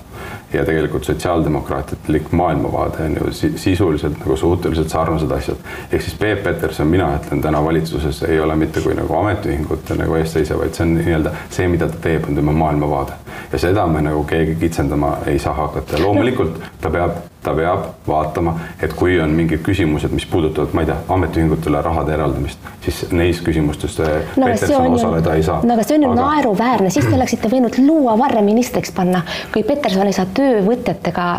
ja 0.54 0.66
tegelikult 0.66 1.04
sotsiaaldemokraatlik 1.04 2.32
maailmavaade 2.32 3.04
on 3.06 3.16
ju 3.16 3.32
sisuliselt 3.56 4.20
nagu 4.20 4.38
suhteliselt 4.38 4.90
sarnased 4.90 5.32
asjad. 5.32 5.58
ehk 5.92 6.02
siis 6.02 6.16
Peep 6.18 6.44
Peterson, 6.44 6.88
mina 6.88 7.10
ütlen 7.16 7.42
täna 7.42 7.64
valitsuses 7.64 8.24
ei 8.24 8.40
ole 8.40 8.56
mitte 8.56 8.82
kui 8.82 8.96
nagu 8.98 9.16
ametiühingute 9.16 9.96
nagu 9.96 10.16
eestseisev, 10.16 10.58
vaid 10.60 10.74
see 10.74 10.88
on 10.88 10.96
nii-öelda 10.98 11.34
see, 11.50 11.68
mida 11.68 11.88
ta 11.88 12.02
teeb, 12.02 12.26
on 12.30 12.36
tema 12.36 12.52
maailmavaade 12.52 13.14
ja 13.52 13.60
seda 13.60 13.88
me 13.88 14.02
nagu 14.02 14.24
keegi 14.24 14.56
kitsendama 14.56 15.18
ei 15.26 15.40
saa 15.40 15.54
hakata 15.54 15.98
ja 15.98 16.04
loomulikult 16.04 16.60
ta 16.82 16.90
peab, 16.90 17.22
ta 17.44 17.54
peab 17.56 17.86
vaatama, 18.08 18.54
et 18.84 18.94
kui 19.00 19.16
on 19.24 19.32
mingid 19.36 19.62
küsimused, 19.64 20.12
mis 20.12 20.26
puudutavad, 20.30 20.74
ma 20.76 20.84
ei 20.84 20.90
tea, 20.90 20.98
ametiühingutele 21.16 21.82
rahade 21.86 22.14
eraldamist, 22.18 22.72
siis 22.84 23.06
neis 23.16 23.40
küsimustes 23.46 23.96
no, 24.00 24.46
Peterson 24.46 24.96
osaleda 24.98 25.36
ei 25.40 25.46
saa. 25.48 25.62
no 25.64 25.78
aga 25.78 25.88
see 25.88 26.00
on 26.00 26.08
ju 26.08 26.14
aga... 26.14 26.22
naeruväärne, 26.22 26.94
siis 26.94 27.08
te 27.08 27.16
oleksite 27.20 27.52
võinud 27.52 27.80
luua 27.86 28.18
varre 28.20 28.44
ministriks 28.46 28.92
panna, 28.96 29.24
kui 29.54 29.64
Peterson 29.68 30.10
ei 30.10 30.18
saa 30.18 30.28
töövõtjatega 30.36 31.30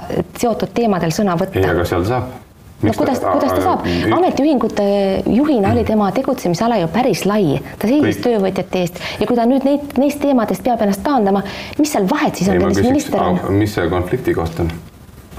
seotud 0.40 0.73
teemadel 0.76 1.12
sõna 1.14 1.37
võtta. 1.40 1.61
ei, 1.61 1.69
aga 1.69 1.85
seal 1.88 2.09
saab 2.09 2.38
no 2.80 2.92
kuidas, 2.97 3.21
kuidas 3.21 3.52
ta 3.52 3.62
saab, 3.62 3.88
ametiühingute 4.16 4.85
juhina 5.26 5.73
oli 5.75 5.85
tema 5.85 6.11
tegutsemisala 6.16 6.80
ju 6.80 6.88
päris 6.92 7.26
lai, 7.28 7.59
ta 7.78 7.90
seisis 7.90 8.23
töövõtjate 8.25 8.85
eest 8.87 9.02
ja 9.21 9.28
kui 9.28 9.37
ta 9.37 9.45
nüüd 9.49 9.69
neid, 9.69 9.99
neist 10.00 10.23
teemadest 10.25 10.64
peab 10.64 10.80
ennast 10.87 11.04
taandama, 11.04 11.45
mis 11.78 11.92
seal 11.92 12.09
vahet 12.11 12.40
siis 12.40 12.49
on, 12.52 12.62
kes 12.71 12.87
minister 12.87 13.21
on? 13.21 13.42
mis 13.61 13.76
see 13.76 13.90
konflikti 13.92 14.37
koht 14.38 14.64
on? 14.64 14.73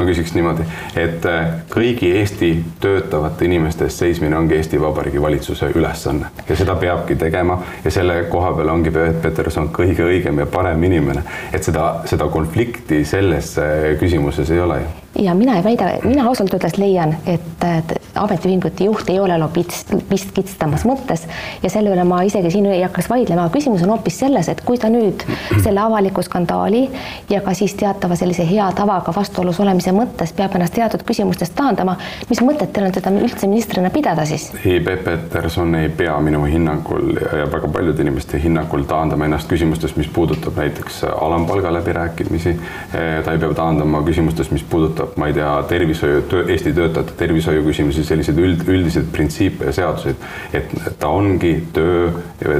Ma 0.01 0.07
küsiks 0.09 0.33
niimoodi, 0.35 0.65
et 0.97 1.25
äh, 1.29 1.51
kõigi 1.71 2.11
Eesti 2.19 2.51
töötavate 2.81 3.45
inimeste 3.45 3.85
eest 3.87 4.01
seismine 4.03 4.37
ongi 4.37 4.57
Eesti 4.57 4.81
Vabariigi 4.81 5.21
valitsuse 5.21 5.71
ülesanne. 5.75 6.31
Ja 6.49 6.57
seda 6.59 6.75
peabki 6.81 7.15
tegema 7.21 7.61
ja 7.85 7.93
selle 7.93 8.23
koha 8.31 8.55
peal 8.57 8.73
ongi 8.73 8.93
Peterson 8.93 9.69
kõige 9.75 10.07
õigem 10.09 10.41
ja 10.41 10.49
parem 10.49 10.83
inimene, 10.89 11.23
et 11.53 11.63
seda, 11.63 11.93
seda 12.09 12.29
konflikti 12.33 13.05
selles 13.05 13.55
äh, 13.61 13.93
küsimuses 14.01 14.51
ei 14.51 14.65
ole 14.65 14.81
ju 14.83 15.00
ja 15.19 15.33
mina 15.35 15.57
ei 15.57 15.63
väida, 15.63 15.89
mina 16.03 16.25
ausalt 16.27 16.53
öeldes 16.53 16.77
leian, 16.77 17.15
et, 17.25 17.65
et 17.77 17.93
ametiühingute 18.15 18.83
juht 18.83 19.09
ei 19.09 19.19
ole 19.19 19.37
lobist, 19.39 19.91
kitsamas 20.33 20.85
mõttes 20.87 21.25
ja 21.63 21.69
selle 21.69 21.91
üle 21.93 22.03
ma 22.07 22.21
isegi 22.27 22.51
siin 22.51 22.67
ei 22.71 22.83
hakkaks 22.83 23.09
vaidlema, 23.11 23.49
küsimus 23.53 23.83
on 23.85 23.93
hoopis 23.95 24.19
selles, 24.23 24.49
et 24.51 24.61
kui 24.65 24.79
ta 24.79 24.89
nüüd 24.91 25.23
selle 25.63 25.81
avaliku 25.83 26.23
skandaali 26.25 26.83
ja 27.29 27.41
ka 27.43 27.53
siis 27.57 27.75
teatava 27.79 28.15
sellise 28.19 28.45
hea 28.47 28.67
tavaga 28.77 29.13
vastuolus 29.15 29.59
olemise 29.63 29.93
mõttes 29.95 30.33
peab 30.35 30.55
ennast 30.55 30.75
teatud 30.77 31.03
küsimustest 31.07 31.55
taandama, 31.57 31.97
mis 32.29 32.43
mõtet 32.43 32.73
teil 32.73 32.87
on 32.87 32.95
teda 32.95 33.13
üldse 33.19 33.49
ministrina 33.51 33.91
pidada 33.93 34.25
siis? 34.29 34.49
ei, 34.63 34.79
Peep 34.79 35.03
Peterson 35.03 35.75
ei 35.75 35.89
pea 35.89 36.17
minu 36.23 36.43
hinnangul 36.47 37.15
ja 37.19 37.47
väga 37.51 37.67
paljude 37.71 38.03
inimeste 38.05 38.39
hinnangul 38.43 38.85
taandama 38.89 39.27
ennast 39.27 39.49
küsimustest, 39.51 39.97
mis 39.99 40.07
puudutab 40.13 40.57
näiteks 40.57 41.03
alampalga 41.11 41.73
läbirääkimisi. 41.73 42.55
ta 42.91 43.31
ei 43.31 43.39
pea 43.39 43.53
taandama 43.53 44.01
küsimustest, 44.07 44.51
mis 44.51 44.63
puudutab, 44.63 45.00
ma 45.15 45.27
ei 45.29 45.33
tea, 45.33 45.49
tervishoiu, 45.69 46.21
Eesti 46.47 46.73
töötajate 46.77 47.17
tervishoiu 47.17 47.63
küsimusi, 47.65 48.03
selliseid 48.07 48.39
üld, 48.41 48.63
üldiseid 48.67 49.09
printsiipe 49.13 49.69
ja 49.69 49.75
seaduseid, 49.75 50.27
et 50.53 50.73
ta 50.99 51.09
ongi 51.09 51.53
töö, 51.73 52.11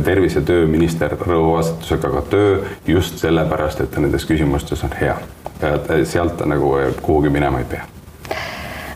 tervise- 0.06 0.40
ja 0.42 0.46
tööminister 0.48 1.16
rõhuasetusega 1.20 2.14
ka 2.18 2.26
töö 2.34 2.60
just 2.88 3.22
sellepärast, 3.22 3.82
et 3.82 3.92
ta 3.92 4.04
nendes 4.04 4.26
küsimustes 4.26 4.84
on 4.84 4.98
hea. 5.02 5.18
sealt 6.10 6.38
ta 6.38 6.46
nagu 6.50 6.74
kuhugi 7.02 7.30
minema 7.30 7.60
ei 7.60 7.66
pea 7.70 7.84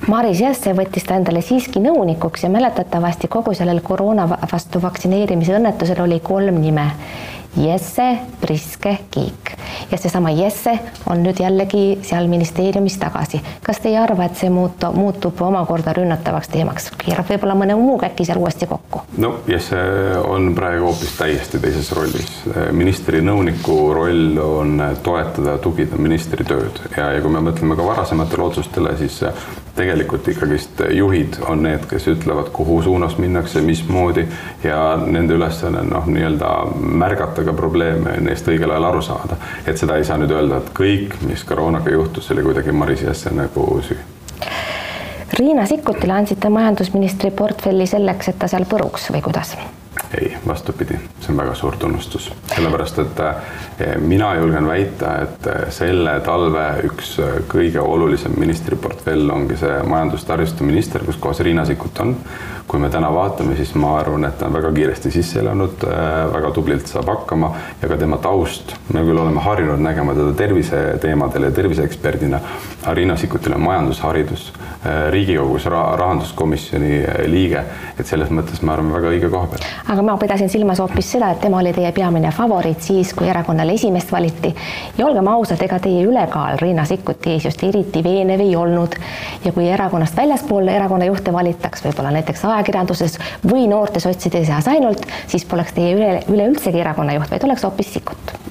Maris 0.08 0.40
Jesse 0.42 0.74
võttis 0.78 1.06
ta 1.06 1.16
endale 1.18 1.42
siiski 1.42 1.82
nõunikuks 1.82 2.44
ja 2.44 2.50
mäletatavasti 2.54 3.28
kogu 3.28 3.54
sellel 3.58 3.80
koroona 3.86 4.28
vastu 4.52 4.82
vaktsineerimise 4.82 5.56
õnnetusel 5.58 6.02
oli 6.04 6.20
kolm 6.26 6.60
nime 6.62 6.92
Jesse 7.58 8.18
Priske 8.42 8.98
Kiik 9.12 9.52
ja 9.92 9.98
seesama 9.98 10.30
Jesse 10.30 10.80
on 11.10 11.24
nüüd 11.24 11.40
jällegi 11.40 12.00
seal 12.04 12.28
ministeeriumis 12.28 12.98
tagasi. 13.00 13.42
kas 13.64 13.80
te 13.80 13.90
ei 13.90 13.98
arva, 13.98 14.26
et 14.26 14.36
see 14.36 14.50
muutu, 14.50 14.92
muutub 14.94 15.42
omakorda 15.42 15.94
rünnatavaks 15.96 16.52
teemaks, 16.52 16.90
keerab 17.04 17.30
võib-olla 17.30 17.56
mõne 17.56 17.78
muu 17.80 17.98
käki 18.02 18.26
seal 18.26 18.42
uuesti 18.42 18.68
kokku? 18.68 19.06
no 19.18 19.34
Jesse 19.48 19.80
on 20.28 20.52
praegu 20.56 20.90
hoopis 20.90 21.18
täiesti 21.18 21.60
teises 21.60 21.92
rollis. 21.96 22.32
ministri 22.72 23.22
nõuniku 23.22 23.94
roll 23.94 24.40
on 24.44 24.82
toetada 25.04 25.58
tugida 25.58 25.98
ministri 25.98 26.46
tööd 26.46 26.82
ja, 26.98 27.12
ja 27.16 27.22
kui 27.22 27.32
me 27.32 27.44
mõtleme 27.50 27.76
ka 27.76 27.88
varasematele 27.88 28.50
otsustele, 28.50 28.98
siis 28.98 29.22
tegelikult 29.76 30.28
ikkagist 30.28 30.82
juhid 30.96 31.40
on 31.50 31.64
need, 31.64 31.86
kes 31.90 32.08
ütlevad, 32.08 32.50
kuhu 32.56 32.82
suunas 32.82 33.18
minnakse, 33.18 33.62
mismoodi 33.62 34.26
ja 34.64 34.96
nende 35.06 35.36
ülesanne 35.36 35.84
on 35.84 35.92
noh, 35.92 36.08
nii-öelda 36.08 36.52
märgata 37.04 37.44
ka 37.44 37.54
probleeme 37.54 38.18
ja 38.18 38.24
neist 38.24 38.48
õigel 38.48 38.72
ajal 38.72 38.90
aru 38.92 39.02
saada. 39.02 39.38
et 39.68 39.78
seda 39.78 39.98
ei 39.98 40.08
saa 40.08 40.18
nüüd 40.22 40.32
öelda, 40.32 40.58
et 40.58 40.74
kõik, 40.80 41.18
mis 41.28 41.44
koroonaga 41.44 41.92
juhtus, 41.92 42.32
oli 42.32 42.44
kuidagi 42.44 42.72
Maris 42.72 43.04
Jesse 43.04 43.34
nagu 43.36 43.82
süü. 43.88 43.98
Riina 45.40 45.66
Sikkutile 45.66 46.14
andsite 46.14 46.50
majandusministri 46.50 47.32
portfelli 47.32 47.88
selleks, 47.88 48.30
et 48.32 48.40
ta 48.40 48.48
seal 48.48 48.64
põruks 48.70 49.10
või 49.12 49.22
kuidas? 49.26 49.58
Ei, 50.14 50.38
vastupidi, 50.48 50.98
see 51.20 51.32
on 51.34 51.38
väga 51.38 51.54
suur 51.56 51.78
tunnustus, 51.80 52.30
sellepärast 52.54 53.00
et 53.04 53.22
eh, 53.26 53.96
mina 54.00 54.34
julgen 54.40 54.68
väita, 54.68 55.16
et 55.26 55.48
eh, 55.52 55.62
selle 55.74 56.20
talve 56.26 56.66
üks 56.88 57.16
eh, 57.24 57.38
kõige 57.52 57.82
olulisem 57.82 58.36
ministriportfell 58.40 59.30
ongi 59.34 59.58
see 59.60 59.80
majandus-taristuminister, 59.90 61.06
kus 61.08 61.20
kohas 61.22 61.42
Riina 61.46 61.66
Sikkut 61.66 62.04
on. 62.06 62.16
kui 62.66 62.80
me 62.82 62.88
täna 62.90 63.12
vaatame, 63.14 63.54
siis 63.56 63.76
ma 63.78 63.92
arvan, 64.00 64.24
et 64.26 64.40
ta 64.40 64.48
on 64.48 64.56
väga 64.56 64.72
kiiresti 64.74 65.12
sisse 65.14 65.38
elanud, 65.40 65.84
väga 66.34 66.50
tublilt 66.52 66.90
saab 66.90 67.12
hakkama 67.12 67.52
ja 67.82 67.88
ka 67.92 67.98
tema 68.02 68.18
taust, 68.18 68.74
me 68.90 69.04
küll 69.06 69.22
oleme 69.22 69.44
harjunud 69.46 69.84
nägema 69.86 70.16
teda 70.18 70.34
terviseteemadel 70.34 71.46
ja 71.46 71.52
terviseeksperdina, 71.54 72.40
aga 72.82 72.96
Riina 72.98 73.20
Sikkutil 73.22 73.54
on 73.54 73.62
majandusharidus, 73.68 74.48
Riigikogus 75.14 75.70
rahanduskomisjoni 75.70 77.04
liige, 77.30 77.62
et 78.00 78.10
selles 78.10 78.34
mõttes 78.34 78.66
me 78.66 78.74
arvame 78.74 78.98
väga 78.98 79.14
õige 79.14 79.30
koha 79.30 79.54
peal 79.54 79.70
aga 79.96 80.04
ma 80.04 80.18
pidasin 80.20 80.50
silmas 80.52 80.80
hoopis 80.84 81.12
seda, 81.16 81.30
et 81.32 81.40
tema 81.40 81.62
oli 81.62 81.72
teie 81.74 81.92
peamine 81.96 82.32
favoriit 82.36 82.84
siis, 82.84 83.14
kui 83.16 83.30
erakonnale 83.32 83.76
esimeest 83.80 84.12
valiti. 84.12 84.52
ja 84.98 85.06
olgem 85.06 85.28
ausad, 85.32 85.62
ega 85.64 85.80
teie 85.80 86.04
ülekaal 86.04 86.60
Riina 86.60 86.86
Sikkuti 86.86 87.32
ees 87.32 87.46
just 87.48 87.64
eriti 87.64 88.04
veenev 88.04 88.44
ei 88.44 88.56
olnud. 88.56 88.98
ja 89.46 89.52
kui 89.52 89.70
erakonnast 89.70 90.18
väljaspool 90.18 90.68
erakonna 90.68 91.08
juhte 91.08 91.34
valitaks, 91.34 91.86
võib-olla 91.86 92.12
näiteks 92.18 92.44
ajakirjanduses 92.46 93.20
või 93.48 93.70
noorte 93.72 94.04
sotside 94.04 94.44
seas 94.46 94.68
ainult, 94.68 95.08
siis 95.28 95.46
poleks 95.46 95.78
teie 95.78 95.96
üle, 95.96 96.12
üleüldsegi 96.28 96.84
erakonna 96.84 97.16
juht, 97.16 97.32
vaid 97.32 97.48
oleks 97.48 97.64
hoopis 97.64 97.94
Sikkut 97.96 98.45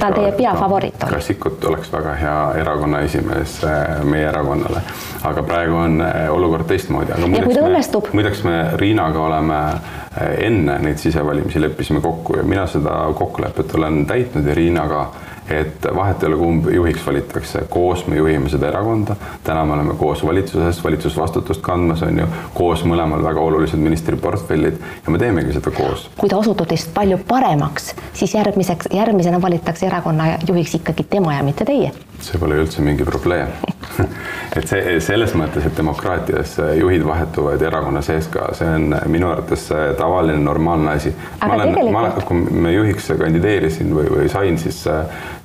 ta 0.00 0.06
on 0.06 0.14
teie 0.14 0.32
peafavoriit 0.32 1.02
olnud. 1.02 1.14
ka 1.14 1.20
Sikkut 1.20 1.64
oleks 1.64 1.92
väga 1.92 2.14
hea 2.14 2.38
erakonna 2.60 3.00
esimees 3.06 3.60
äh, 3.64 4.04
meie 4.04 4.26
erakonnale, 4.28 4.82
aga 5.22 5.42
praegu 5.42 5.76
on 5.76 6.00
äh, 6.00 6.30
olukord 6.30 6.66
teistmoodi. 6.66 7.14
ja 7.36 7.44
kui 7.44 7.54
ta 7.54 7.66
õnnestub? 7.68 8.10
muideks 8.12 8.42
me 8.44 8.56
Riinaga 8.80 9.20
oleme 9.26 9.60
äh, 9.60 10.34
enne 10.48 10.78
neid 10.82 10.98
sisevalimisi 10.98 11.60
leppisime 11.60 12.00
kokku 12.00 12.36
ja 12.36 12.42
mina 12.42 12.66
seda 12.66 12.96
kokkulepet 13.14 13.74
olen 13.74 14.06
täitnud 14.06 14.46
ja 14.46 14.54
Riina 14.54 14.88
ka 14.88 15.06
et 15.50 15.86
vahet 15.96 16.22
ei 16.22 16.28
ole, 16.28 16.36
kumb 16.36 16.68
juhiks 16.72 17.06
valitakse, 17.06 17.64
koos 17.70 18.06
me 18.06 18.16
juhime 18.16 18.48
seda 18.48 18.68
erakonda. 18.68 19.16
täna 19.44 19.64
me 19.64 19.72
oleme 19.72 19.94
koos 19.94 20.24
valitsuses, 20.26 20.84
valitsusvastutust 20.84 21.60
kandmas, 21.62 22.02
on 22.02 22.18
ju, 22.18 22.26
koos 22.54 22.84
mõlemal 22.84 23.22
väga 23.24 23.40
olulised 23.40 23.78
ministriportfellid 23.78 24.80
ja 25.06 25.12
me 25.12 25.18
teemegi 25.18 25.52
seda 25.52 25.70
koos. 25.70 26.08
kui 26.16 26.28
ta 26.28 26.36
osutub 26.36 26.68
teist 26.68 26.94
palju 26.94 27.18
paremaks, 27.28 27.94
siis 28.12 28.34
järgmiseks, 28.34 28.88
järgmisena 28.92 29.42
valitakse 29.42 29.86
erakonna 29.86 30.38
juhiks 30.48 30.74
ikkagi 30.80 31.06
tema 31.10 31.34
ja 31.34 31.42
mitte 31.42 31.64
teie. 31.64 31.92
See 32.24 32.40
pole 32.40 32.58
üldse 32.62 32.84
mingi 32.84 33.06
probleem 33.06 33.52
et 34.56 34.68
see 34.68 34.96
selles 35.04 35.34
mõttes, 35.38 35.66
et 35.66 35.76
demokraatias 35.76 36.56
juhid 36.78 37.04
vahetuvad 37.06 37.62
erakonna 37.62 38.02
sees 38.06 38.28
ka, 38.32 38.48
see 38.58 38.68
on 38.68 38.96
minu 39.12 39.30
arvates 39.30 39.68
tavaline 39.98 40.40
normaalne 40.42 40.96
asi. 40.96 41.14
ma 41.44 41.54
olen, 41.58 41.92
ma, 41.94 42.08
kui 42.24 42.60
me 42.66 42.74
juhiks 42.74 43.12
kandideerisin 43.20 43.94
või, 43.94 44.10
või 44.16 44.28
sain, 44.32 44.58
siis 44.58 44.84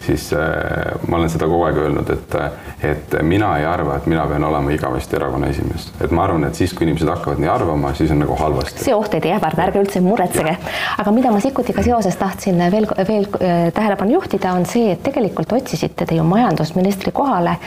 siis 0.06 0.34
äh, 0.34 0.40
ma 1.08 1.18
olen 1.18 1.30
seda 1.30 1.48
kogu 1.50 1.66
aeg 1.68 1.78
öelnud, 1.84 2.10
et, 2.14 2.36
et 2.88 3.16
mina 3.26 3.52
ei 3.60 3.66
arva, 3.68 3.98
et 4.00 4.08
mina 4.10 4.24
pean 4.30 4.44
olema 4.48 4.72
igavesti 4.72 5.18
erakonna 5.20 5.50
esimees. 5.52 5.90
et 6.00 6.12
ma 6.16 6.24
arvan, 6.24 6.46
et 6.48 6.56
siis, 6.56 6.74
kui 6.74 6.88
inimesed 6.88 7.10
hakkavad 7.12 7.42
nii 7.44 7.52
arvama, 7.52 7.92
siis 7.98 8.12
on 8.16 8.24
nagu 8.24 8.38
halvasti. 8.40 8.86
see 8.86 8.96
oht 8.96 9.12
teid 9.12 9.28
ei 9.28 9.36
ähvarda, 9.36 9.66
ärge 9.68 9.84
üldse 9.84 10.02
muretsege. 10.04 10.56
aga 11.04 11.16
mida 11.16 11.34
ma 11.36 11.42
Sikkutiga 11.44 11.84
seoses 11.84 12.16
tahtsin 12.20 12.62
veel, 12.72 12.88
veel 13.08 13.28
äh, 13.42 13.58
tähelepanu 13.76 14.16
juhtida, 14.16 14.54
on 14.56 14.66
see, 14.70 14.94
et 14.96 15.04
tegelikult 15.04 15.52
otsisite 15.60 16.08
te 16.08 16.16
ju 16.16 16.24
majandusministri 16.70 17.12
kohale 17.12 17.58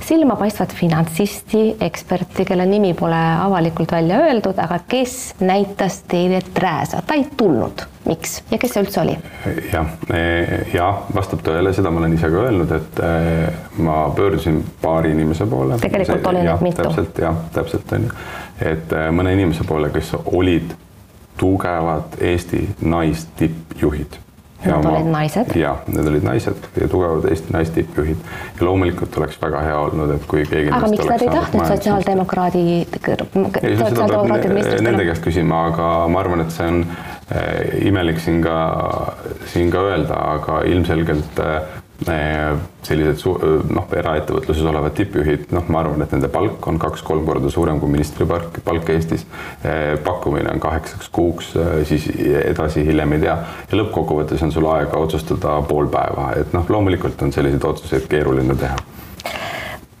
silmapaistvat 0.00 0.72
finantsisti, 0.74 1.76
eksperti, 1.80 2.44
kelle 2.44 2.66
nimi 2.66 2.94
pole 2.94 3.18
avalikult 3.40 3.92
välja 3.92 4.16
öeldud, 4.18 4.58
aga 4.58 4.80
kes 4.88 5.34
näitas 5.40 6.02
teile 6.08 6.40
trääsa, 6.54 7.02
ta 7.06 7.14
ei 7.14 7.26
tulnud. 7.36 7.86
miks 8.06 8.42
ja 8.50 8.58
kes 8.58 8.72
see 8.74 8.82
üldse 8.82 9.00
oli? 9.02 9.14
jah, 9.72 9.90
ja 10.74 10.86
vastab 11.14 11.44
tõele, 11.46 11.70
seda 11.76 11.92
ma 11.92 12.00
olen 12.00 12.16
ise 12.16 12.30
ka 12.32 12.40
öelnud, 12.46 12.72
et 12.74 13.02
eh, 13.06 13.60
ma 13.78 13.98
pöördusin 14.16 14.64
paari 14.82 15.12
inimese 15.14 15.46
poole. 15.46 15.78
tegelikult 15.78 16.26
oli 16.26 16.42
neid 16.42 16.64
mitu. 16.64 16.82
täpselt 16.82 17.20
jah, 17.22 17.36
täpselt 17.54 17.92
on 17.92 18.08
ju, 18.08 18.16
et 18.72 18.96
eh, 18.96 19.12
mõne 19.14 19.36
inimese 19.36 19.68
poole, 19.68 19.92
kes 19.94 20.16
olid 20.24 20.74
tugevad 21.38 22.18
Eesti 22.32 22.64
naistippjuhid 22.82 24.18
Need 24.64 24.86
olid 24.86 25.08
naised? 25.08 25.52
jah, 25.56 25.78
need 25.88 26.08
olid 26.10 26.24
naised 26.26 26.66
ja 26.76 26.88
tugevad 26.88 27.24
Eesti 27.30 27.54
naistippjuhid 27.54 28.24
ja 28.58 28.66
loomulikult 28.66 29.16
oleks 29.20 29.38
väga 29.40 29.62
hea 29.64 29.78
olnud, 29.86 30.12
et 30.16 30.26
kui 30.28 30.44
keegi 30.48 30.72
aga 30.76 30.90
miks 30.92 31.08
nad 31.08 31.24
ei 31.24 31.32
tahtnud 31.32 31.70
sotsiaaldemokraadi, 31.70 32.64
sotsiaaldemokraatide 32.92 34.52
ministrit? 34.54 34.84
Nende 34.84 35.06
käest 35.08 35.24
küsima, 35.24 35.64
aga 35.72 35.90
ma 36.12 36.20
arvan, 36.20 36.44
et 36.44 36.52
see 36.52 36.68
on 36.68 36.82
äh, 36.84 37.86
imelik 37.88 38.20
siin 38.20 38.42
ka, 38.44 38.56
siin 39.54 39.72
ka 39.72 39.86
öelda, 39.88 40.20
aga 40.36 40.60
ilmselgelt 40.68 41.40
äh, 41.40 41.79
sellised 42.00 43.24
noh, 43.70 43.88
eraettevõtluses 43.96 44.64
olevad 44.70 44.94
tippjuhid, 44.96 45.50
noh, 45.54 45.66
ma 45.68 45.82
arvan, 45.82 46.04
et 46.04 46.14
nende 46.14 46.30
palk 46.32 46.66
on 46.70 46.78
kaks-kolm 46.80 47.26
korda 47.28 47.50
suurem 47.52 47.80
kui 47.80 47.92
ministri 47.92 48.26
palk, 48.28 48.56
palk 48.64 48.88
Eestis. 48.94 49.26
pakkumine 50.04 50.50
on 50.54 50.60
kaheksaks 50.60 51.10
kuuks, 51.12 51.52
siis 51.88 52.08
edasi 52.44 52.86
hiljem 52.86 53.18
ei 53.18 53.26
tea. 53.26 53.36
Ja 53.70 53.82
lõppkokkuvõttes 53.82 54.42
on 54.46 54.54
sul 54.54 54.68
aega 54.72 54.98
otsustada 54.98 55.58
pool 55.68 55.92
päeva, 55.92 56.32
et 56.40 56.56
noh, 56.56 56.64
loomulikult 56.68 57.20
on 57.22 57.32
selliseid 57.36 57.68
otsuseid 57.74 58.08
keeruline 58.08 58.56
teha 58.56 58.80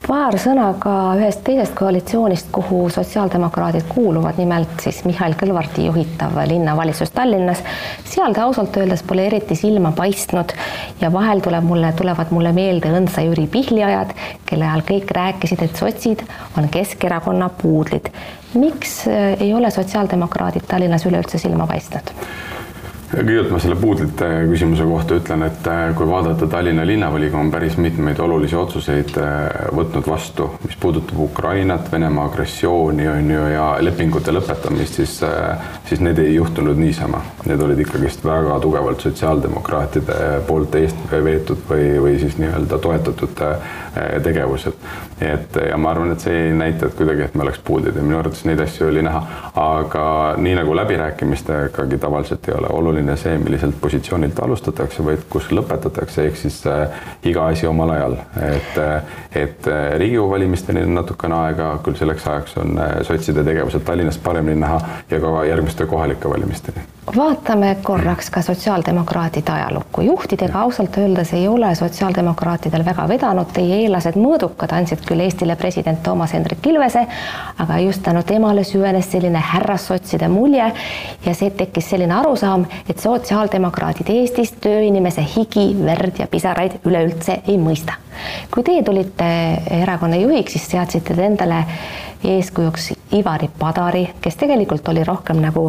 paar 0.06 0.36
sõna 0.40 0.70
ka 0.80 0.92
ühest 1.18 1.42
teisest 1.44 1.74
koalitsioonist, 1.78 2.48
kuhu 2.52 2.82
sotsiaaldemokraadid 2.92 3.86
kuuluvad, 3.88 4.38
nimelt 4.40 4.80
siis 4.82 5.02
Mihhail 5.04 5.36
Kõlvarti 5.38 5.84
juhitav 5.86 6.38
linnavalitsus 6.48 7.12
Tallinnas. 7.14 7.62
seal 8.04 8.34
ta 8.34 8.46
ausalt 8.48 8.76
öeldes 8.76 9.02
pole 9.06 9.26
eriti 9.26 9.54
silma 9.54 9.92
paistnud 9.96 10.54
ja 11.00 11.12
vahel 11.12 11.40
tuleb 11.44 11.64
mulle, 11.64 11.92
tulevad 11.92 12.32
mulle 12.34 12.52
meelde 12.52 12.92
õndsa 12.96 13.24
Jüri 13.26 13.46
Pihli 13.46 13.84
ajad, 13.84 14.14
kelle 14.46 14.68
ajal 14.68 14.86
kõik 14.88 15.10
rääkisid, 15.16 15.62
et 15.62 15.76
sotsid 15.76 16.24
on 16.58 16.68
Keskerakonna 16.68 17.50
puudlid. 17.62 18.08
miks 18.54 19.06
äh, 19.08 19.36
ei 19.40 19.54
ole 19.54 19.70
sotsiaaldemokraadid 19.70 20.66
Tallinnas 20.68 21.06
üleüldse 21.06 21.38
silma 21.38 21.66
paistnud? 21.66 22.14
Kõigepealt 23.10 23.50
ma 23.50 23.58
selle 23.58 23.76
puudlite 23.78 24.26
küsimuse 24.50 24.84
kohta 24.86 25.16
ütlen, 25.18 25.42
et 25.46 25.66
äh, 25.70 25.80
kui 25.98 26.06
vaadata 26.06 26.46
Tallinna 26.50 26.84
linnavolikogu 26.86 27.42
on 27.42 27.50
päris 27.50 27.76
mitmeid 27.80 28.20
olulisi 28.22 28.56
otsuseid 28.58 29.16
äh, 29.18 29.40
võtnud 29.74 30.06
vastu, 30.06 30.46
mis 30.64 30.78
puudutab 30.80 31.18
Ukrainat, 31.26 31.90
Venemaa 31.92 32.28
agressiooni 32.30 33.08
on 33.10 33.32
ju 33.34 33.48
ja 33.50 33.66
lepingute 33.82 34.34
lõpetamist, 34.34 35.00
siis, 35.00 35.16
äh, 35.26 35.72
siis 35.88 36.02
need 36.04 36.22
ei 36.22 36.36
juhtunud 36.36 36.78
niisama. 36.78 37.22
Need 37.50 37.66
olid 37.66 37.82
ikkagist 37.82 38.24
väga 38.24 38.60
tugevalt 38.62 39.02
sotsiaaldemokraatide 39.06 40.20
poolt 40.46 40.78
eest 40.78 41.10
veetud 41.10 41.66
või, 41.70 41.90
või 42.06 42.18
siis 42.22 42.38
nii-öelda 42.38 42.78
toetatud 42.78 43.44
tegevused. 44.22 44.72
et 45.20 45.56
ja 45.68 45.76
ma 45.76 45.90
arvan, 45.90 46.12
et 46.12 46.20
see 46.20 46.36
ei 46.46 46.52
näita, 46.56 46.86
et 46.86 46.94
kuidagi, 46.94 47.22
et 47.22 47.34
me 47.34 47.42
oleks 47.42 47.58
puudlid 47.64 47.96
ja 47.96 48.02
minu 48.02 48.18
arvates 48.18 48.44
neid 48.48 48.60
asju 48.62 48.86
oli 48.88 49.02
näha, 49.02 49.22
aga 49.60 50.04
nii 50.38 50.54
nagu 50.60 50.76
läbirääkimistegagi 50.76 51.98
tavaliselt 51.98 52.48
ei 52.48 52.54
ole 52.58 52.70
oluline 52.72 53.16
see, 53.16 53.38
milliselt 53.38 53.80
positsioonilt 53.80 54.38
alustatakse, 54.42 55.04
vaid 55.04 55.26
kus 55.30 55.50
lõpetatakse, 55.52 56.26
ehk 56.28 56.38
siis 56.40 56.60
äh, 56.70 57.02
iga 57.24 57.46
asi 57.50 57.66
omal 57.66 57.94
ajal, 57.96 58.16
et, 58.42 58.78
äh, 58.78 59.18
et 59.42 59.68
äh, 59.68 59.90
Riigikogu 59.98 60.30
valimisteni 60.30 60.84
on 60.86 60.94
natukene 61.00 61.36
aega, 61.40 61.72
küll 61.84 61.98
selleks 61.98 62.26
ajaks 62.26 62.56
on 62.62 62.80
sotside 63.06 63.44
tegevused 63.44 63.84
Tallinnas 63.84 64.18
paremini 64.18 64.60
näha 64.60 64.80
ja 65.10 65.20
ka 65.20 65.44
järgmiste 65.48 65.86
kohalike 65.86 66.30
valimisteni. 66.30 66.86
Vaatame 67.16 67.76
korraks 67.82 68.30
ka 68.30 68.42
sotsiaaldemokraatide 68.42 69.52
ajalukku. 69.52 70.00
juhtidega 70.00 70.60
ausalt 70.60 70.96
öeldes 70.98 71.32
ei 71.32 71.48
ole 71.48 71.74
sotsiaaldemokraatidel 71.74 72.84
väga 72.84 73.08
vedanud, 73.08 73.52
teie 73.52 73.76
eellased 73.82 74.18
mõõdukad 74.20 74.72
andsid 74.76 75.02
küll 75.08 75.20
Eestile 75.24 75.56
president 75.56 76.02
Toomas 76.02 76.32
Hendrik 76.32 76.66
Ilvese, 76.66 77.06
aga 77.58 77.78
just 77.78 78.02
tänu 78.02 78.22
temale 78.22 78.64
süvenes 78.64 79.10
selline 79.12 79.42
härrassotside 79.52 80.28
mulje 80.28 80.72
ja 81.26 81.34
see 81.34 81.50
tekkis 81.50 81.90
selline 81.90 82.14
arusaam, 82.14 82.66
et 82.88 82.98
sotsiaaldemokraadid 83.00 84.10
Eestis 84.14 84.52
tööinimese 84.60 85.24
higi, 85.36 85.70
verd 85.84 86.18
ja 86.18 86.26
pisaraid 86.26 86.80
üleüldse 86.84 87.40
ei 87.46 87.58
mõista. 87.58 87.98
Kui 88.50 88.64
teie 88.66 88.82
tulite 88.86 89.26
erakonna 89.80 90.18
juhiks, 90.20 90.56
siis 90.56 90.70
seadsite 90.72 91.14
te 91.14 91.26
endale 91.26 91.64
eeskujuks 92.24 92.92
Ivari 93.16 93.48
Padari, 93.58 94.04
kes 94.20 94.36
tegelikult 94.38 94.88
oli 94.92 95.04
rohkem 95.04 95.40
nagu 95.42 95.64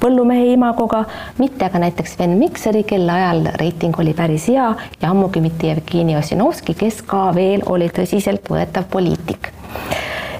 põllumehe 0.00 0.52
imagoga, 0.54 1.02
mitte 1.38 1.66
aga 1.66 1.82
näiteks 1.82 2.16
Sven 2.16 2.38
Mikseri, 2.40 2.84
kelle 2.88 3.12
ajal 3.12 3.50
reiting 3.60 3.98
oli 4.00 4.14
päris 4.16 4.48
hea 4.48 4.70
ja 5.02 5.10
ammugi 5.10 5.42
mitte 5.44 5.72
Jevgeni 5.72 6.16
Ossinovski, 6.16 6.76
kes 6.78 7.02
ka 7.06 7.28
veel 7.36 7.66
oli 7.66 7.90
tõsiseltvõetav 7.92 8.88
poliitik. 8.92 9.52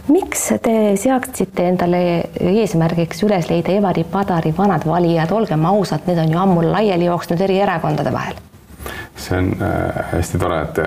Miks 0.06 0.44
te 0.62 0.94
seadsite 1.02 1.64
endale 1.66 2.02
eesmärgiks 2.38 3.24
üles 3.26 3.50
leida 3.50 3.74
Ivari 3.74 4.06
Padari 4.06 4.54
vanad 4.56 4.86
valijad, 4.86 5.32
olgem 5.34 5.66
ausad, 5.66 6.06
need 6.06 6.22
on 6.22 6.30
ju 6.30 6.44
ammu 6.44 6.68
laiali 6.70 7.10
jooksnud 7.10 7.42
eri 7.42 7.58
erakondade 7.66 8.14
vahel 8.14 8.38
see 9.16 9.38
on 9.38 9.50
äh, 9.62 10.04
hästi 10.12 10.38
tore, 10.38 10.60
et, 10.62 10.78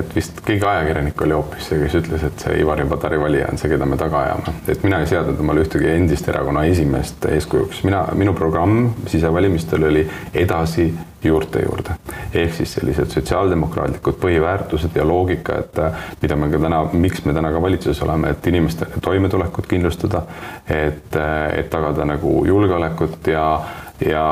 et 0.00 0.14
vist 0.16 0.40
keegi 0.46 0.66
ajakirjanik 0.66 1.22
oli 1.26 1.36
hoopis 1.36 1.68
see, 1.70 1.80
kes 1.82 1.98
ütles, 2.00 2.24
et 2.26 2.46
see 2.46 2.60
Ivari 2.62 2.86
Padari 2.90 3.20
valija 3.20 3.50
on 3.52 3.60
see, 3.60 3.70
keda 3.72 3.88
me 3.88 3.98
taga 4.00 4.22
ajame. 4.24 4.56
et 4.68 4.86
mina 4.86 5.00
ei 5.00 5.10
seadnud 5.10 5.40
omale 5.40 5.64
ühtegi 5.64 5.90
endist 5.94 6.28
erakonna 6.28 6.64
esimeest 6.70 7.28
eeskujuks, 7.30 7.84
mina, 7.86 8.06
minu 8.18 8.34
programm 8.34 8.90
sisevalimistel 9.06 9.86
oli 9.90 10.06
edasi 10.34 10.90
juurte 11.24 11.62
juurde. 11.62 11.96
ehk 12.34 12.54
siis 12.54 12.72
sellised 12.78 13.14
sotsiaaldemokraatlikud 13.14 14.18
põhiväärtused 14.20 14.98
ja 14.98 15.06
loogika, 15.06 15.58
et 15.62 15.80
mida 16.22 16.36
me 16.36 16.50
ka 16.52 16.60
täna, 16.62 16.82
miks 16.92 17.24
me 17.24 17.34
täna 17.34 17.52
ka 17.52 17.62
valitsuses 17.62 18.02
oleme, 18.02 18.30
et 18.30 18.46
inimeste 18.46 18.86
toimetulekut 19.02 19.66
kindlustada, 19.66 20.22
et, 20.68 21.16
et 21.56 21.70
tagada 21.70 22.04
nagu 22.04 22.38
julgeolekut 22.46 23.26
ja 23.32 23.48
ja, 24.00 24.26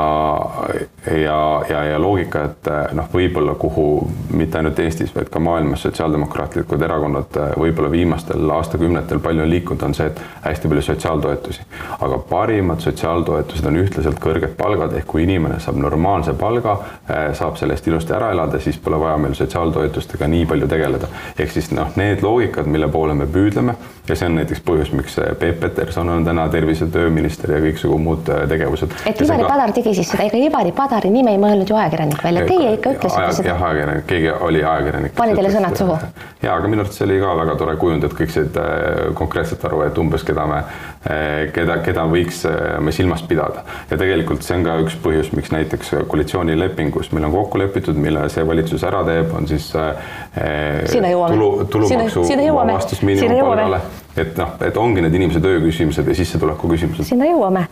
ja, 1.07 1.63
ja, 1.69 1.83
ja 1.83 2.01
loogika, 2.01 2.43
et 2.49 2.69
noh, 2.97 3.07
võib-olla 3.13 3.55
kuhu 3.59 3.85
mitte 4.33 4.59
ainult 4.59 4.79
Eestis, 4.79 5.13
vaid 5.15 5.29
ka 5.31 5.39
maailmas 5.39 5.85
sotsiaaldemokraatlikud 5.85 6.81
erakonnad 6.81 7.39
võib-olla 7.59 7.91
viimastel 7.91 8.49
aastakümnetel 8.51 9.19
palju 9.19 9.45
on 9.45 9.49
liikunud, 9.49 9.85
on 9.87 9.95
see, 9.97 10.07
et 10.09 10.21
hästi 10.45 10.71
palju 10.71 10.81
sotsiaaltoetusi. 10.81 11.61
aga 12.01 12.17
parimad 12.29 12.79
sotsiaaltoetused 12.79 13.65
on 13.65 13.79
ühtlaselt 13.81 14.19
kõrged 14.21 14.55
palgad, 14.57 14.93
ehk 14.97 15.07
kui 15.07 15.23
inimene 15.23 15.59
saab 15.59 15.77
normaalse 15.81 16.33
palga, 16.39 16.77
eh, 17.09 17.33
saab 17.33 17.57
sellest 17.57 17.87
ilusti 17.87 18.13
ära 18.13 18.31
elada, 18.31 18.59
siis 18.59 18.77
pole 18.77 18.99
vaja 18.99 19.17
meil 19.17 19.33
sotsiaaltoetustega 19.33 20.27
nii 20.27 20.45
palju 20.45 20.67
tegeleda. 20.67 21.07
ehk 21.39 21.51
siis 21.51 21.71
noh, 21.71 21.91
need 21.95 22.23
loogikad, 22.23 22.65
mille 22.65 22.87
poole 22.87 23.13
me 23.13 23.25
püüdleme 23.25 23.75
ja 24.07 24.15
see 24.15 24.27
on 24.29 24.35
näiteks 24.39 24.61
põhjus, 24.65 24.91
miks 24.93 25.17
Peep 25.39 25.59
Peterson 25.59 26.09
on 26.09 26.25
täna 26.25 26.47
tervise- 26.49 26.85
ja 26.85 26.91
tööminister 26.91 27.51
ja 27.51 27.61
kõiksugu 27.63 27.97
muud 27.99 28.29
eh, 28.29 28.47
tegevused. 28.49 28.91
et 29.05 29.21
Ivari 29.21 29.43
Padar 29.43 29.71
tegi 29.71 29.95
siis 29.95 30.11
seda, 30.11 30.23
ega 30.23 30.37
Ivari 30.37 30.71
Padari 30.95 31.09
nime 31.11 31.33
ei 31.35 31.39
mõelnud 31.41 31.67
ju 31.67 31.75
ajakirjanik 31.75 32.21
välja, 32.23 32.45
teie 32.47 32.69
ikka 32.77 32.91
ütlesite 32.95 33.19
aja, 33.19 33.31
seda. 33.35 33.49
jah, 33.49 33.63
ajakirjanik, 33.67 34.05
keegi 34.07 34.29
oli 34.47 34.61
ajakirjanik. 34.63 35.11
pani 35.17 35.33
teile 35.35 35.49
sõnad 35.51 35.75
suhu? 35.75 35.97
ja, 36.39 36.53
aga 36.53 36.69
minu 36.71 36.85
arvates 36.85 37.01
see 37.01 37.03
oli 37.03 37.17
ka 37.19 37.33
väga 37.35 37.55
tore 37.59 37.73
kujund, 37.81 38.05
et 38.07 38.15
kõik 38.15 38.31
said 38.31 38.59
äh, 38.61 39.09
konkreetselt 39.19 39.65
aru, 39.67 39.81
et 39.83 39.99
umbes 39.99 40.23
keda 40.23 40.45
me, 40.47 40.61
äh, 41.03 41.51
keda, 41.57 41.81
keda 41.83 42.05
võiks 42.13 42.45
äh, 42.47 42.77
me 42.79 42.95
silmas 42.95 43.25
pidada. 43.27 43.65
ja 43.89 43.99
tegelikult 43.99 44.47
see 44.47 44.55
on 44.55 44.63
ka 44.69 44.77
üks 44.85 44.95
põhjus, 45.03 45.33
miks 45.35 45.51
näiteks 45.51 45.91
koalitsioonilepingus 46.13 47.11
meil 47.11 47.27
on 47.27 47.35
kokku 47.35 47.59
lepitud, 47.65 47.99
mille 47.99 48.23
see 48.31 48.47
valitsus 48.47 48.87
ära 48.87 49.03
teeb, 49.09 49.35
on 49.35 49.51
siis 49.51 49.67
tulu, 49.75 51.51
tulumaksu 51.75 52.23
vabastus 52.55 53.03
miinimumpalgale 53.03 53.83
et 54.17 54.37
noh, 54.39 54.55
et 54.63 54.77
ongi 54.79 55.03
need 55.03 55.15
inimese 55.17 55.41
töö 55.43 55.59
küsimused 55.63 56.07
ja 56.07 56.15
sissetuleku 56.15 56.69
küsimused. 56.71 57.07
sinna 57.07 57.27
jõuame. 57.27 57.65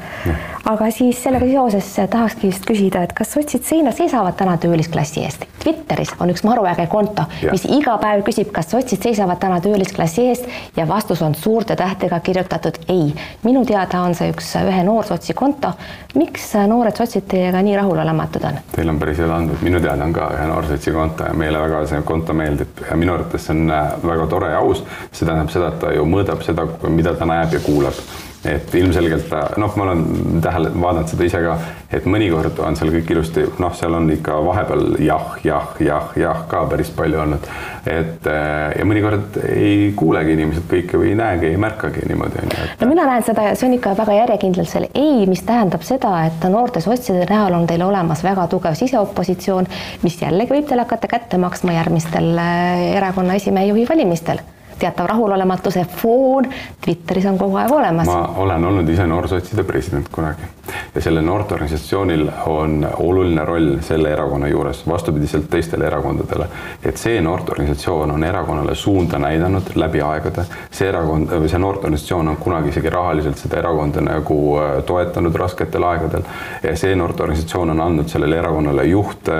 aga 0.69 0.89
siis 0.91 1.21
sellega 1.23 1.47
seoses 1.47 1.89
tahakski 2.10 2.51
just 2.51 2.65
küsida, 2.67 3.03
et 3.03 3.13
kas 3.15 3.32
sotsid 3.36 3.63
seina 3.67 3.91
seisavad 3.95 4.36
täna 4.39 4.58
töölisklassi 4.58 5.23
eest? 5.23 5.45
Twitteris 5.63 6.12
on 6.19 6.32
üks 6.34 6.43
maruäge 6.43 6.88
konto, 6.91 7.25
mis 7.51 7.63
iga 7.71 7.95
päev 8.01 8.25
küsib, 8.27 8.51
kas 8.56 8.71
sotsid 8.73 9.03
seisavad 9.03 9.39
täna 9.39 9.62
töölisklassi 9.63 10.27
eest 10.32 10.49
ja 10.77 10.88
vastus 10.88 11.21
on 11.21 11.36
suurte 11.36 11.75
tähtedega 11.79 12.19
kirjutatud 12.19 12.79
ei. 12.89 13.13
minu 13.43 13.63
teada 13.65 14.01
on 14.03 14.15
see 14.15 14.32
üks 14.34 14.53
ühe 14.60 14.84
noorsotsi 14.84 15.34
konto. 15.34 15.73
miks 16.15 16.51
noored 16.67 16.97
sotsid 16.99 17.27
teiega 17.32 17.62
nii 17.62 17.77
rahulolematud 17.79 18.43
on? 18.49 18.60
Teil 18.75 18.89
on 18.89 18.99
päris 18.99 19.23
head 19.23 19.32
andmed, 19.32 19.63
minu 19.63 19.79
teada 19.82 20.03
on 20.03 20.13
ka 20.13 20.29
ühe 20.36 20.47
noorsotsi 20.51 20.91
konto 20.91 21.29
ja 21.29 21.34
meile 21.34 21.62
väga 21.63 21.86
see 21.88 22.01
konto 22.08 22.34
meeldib 22.34 22.84
ja 22.89 22.97
minu 22.99 23.15
arvates 23.15 23.47
see 23.47 23.56
on 23.56 23.71
äh, 23.71 23.93
väga 24.03 24.27
tore 24.27 24.51
ja 24.51 24.60
aus. 24.60 24.84
see 25.12 25.25
tähendab 25.25 25.51
seda, 25.53 25.71
et 25.73 25.79
ta 25.79 25.91
ju 25.93 26.06
mõõdab 26.10 26.33
seda, 26.41 26.65
mida 26.89 27.13
ta 27.13 27.26
näeb 27.30 27.54
ja 27.54 27.60
kuuleb 27.63 28.00
et 28.46 28.76
ilmselgelt 28.76 29.32
noh, 29.58 29.76
ma 29.80 29.86
olen 29.86 30.02
tähele 30.43 30.72
vaadanud 30.76 31.08
seda 31.08 31.28
ise 31.28 31.39
ka, 31.46 31.54
et 31.96 32.08
mõnikord 32.10 32.60
on 32.63 32.76
seal 32.76 32.91
kõik 32.91 33.12
ilusti, 33.15 33.46
noh, 33.63 33.72
seal 33.78 33.96
on 33.96 34.10
ikka 34.12 34.36
vahepeal 34.43 34.98
jah, 35.04 35.38
jah, 35.48 35.69
jah, 35.84 36.10
jah 36.19 36.41
ka 36.52 36.65
päris 36.72 36.91
palju 36.96 37.22
olnud. 37.24 37.48
et 37.88 38.28
eh, 38.32 38.74
ja 38.80 38.88
mõnikord 38.88 39.38
ei 39.48 39.91
kuulegi 39.96 40.36
inimesed 40.36 40.67
kõike 40.72 41.00
või 41.00 41.12
ei 41.12 41.19
näegi, 41.19 41.50
ei 41.52 41.60
märkagi 41.60 42.06
niimoodi 42.10 42.41
on 42.43 42.52
ju. 42.52 42.67
no 42.82 42.89
mina 42.91 43.08
näen 43.08 43.28
seda, 43.28 43.50
see 43.60 43.67
on 43.69 43.78
ikka 43.78 43.96
väga 44.00 44.17
järjekindlalt 44.19 44.72
seal 44.72 44.88
ei, 44.89 45.24
mis 45.30 45.43
tähendab 45.48 45.84
seda, 45.88 46.13
et 46.28 46.48
noorte 46.52 46.84
sotside 46.84 47.28
näol 47.30 47.56
on 47.60 47.67
teil 47.67 47.84
olemas 47.86 48.24
väga 48.28 48.48
tugev 48.52 48.76
siseopositsioon, 48.80 49.72
mis 50.04 50.19
jällegi 50.19 50.58
võib 50.58 50.67
teile 50.67 50.84
hakata 50.84 51.12
kätte 51.15 51.39
maksma 51.39 51.80
järgmistel 51.80 52.34
eh, 52.36 52.89
erakonna 52.98 53.39
esimehe 53.39 53.72
juhi 53.72 53.88
valimistel 53.88 54.43
teatav 54.79 55.07
rahulolematuse 55.12 55.86
foon 56.01 56.49
Twitteris 56.83 57.25
on 57.25 57.38
kogu 57.38 57.55
aeg 57.62 57.71
olemas. 57.71 58.07
ma 58.07 58.33
olen 58.38 58.65
olnud 58.65 58.89
ise 58.89 59.07
noorsotside 59.07 59.63
president 59.63 60.09
kunagi 60.12 60.53
ja 60.95 61.01
sellel 61.01 61.25
noorteorganisatsioonil 61.25 62.29
on 62.45 62.88
oluline 62.97 63.45
roll 63.45 63.77
selle 63.81 64.12
erakonna 64.12 64.47
juures, 64.47 64.88
vastupidiselt 64.88 65.49
teistele 65.49 65.86
erakondadele. 65.86 66.47
et 66.86 66.97
see 66.97 67.21
noorteorganisatsioon 67.21 68.12
on 68.12 68.23
erakonnale 68.23 68.75
suunda 68.75 69.19
näidanud 69.19 69.73
läbi 69.75 70.01
aegade, 70.01 70.45
see 70.71 70.88
erakond, 70.89 71.29
see 71.47 71.59
noorteorganisatsioon 71.59 72.27
on 72.27 72.38
kunagi 72.38 72.69
isegi 72.69 72.89
rahaliselt 72.89 73.38
seda 73.38 73.59
erakonda 73.59 74.01
nagu 74.01 74.39
äh, 74.57 74.83
toetanud 74.86 75.36
rasketel 75.36 75.83
aegadel 75.83 76.23
ja 76.63 76.75
see 76.77 76.95
noorteorganisatsioon 76.95 77.75
on 77.75 77.81
andnud 77.81 78.07
sellele 78.07 78.38
erakonnale 78.38 78.86
juhte, 78.86 79.33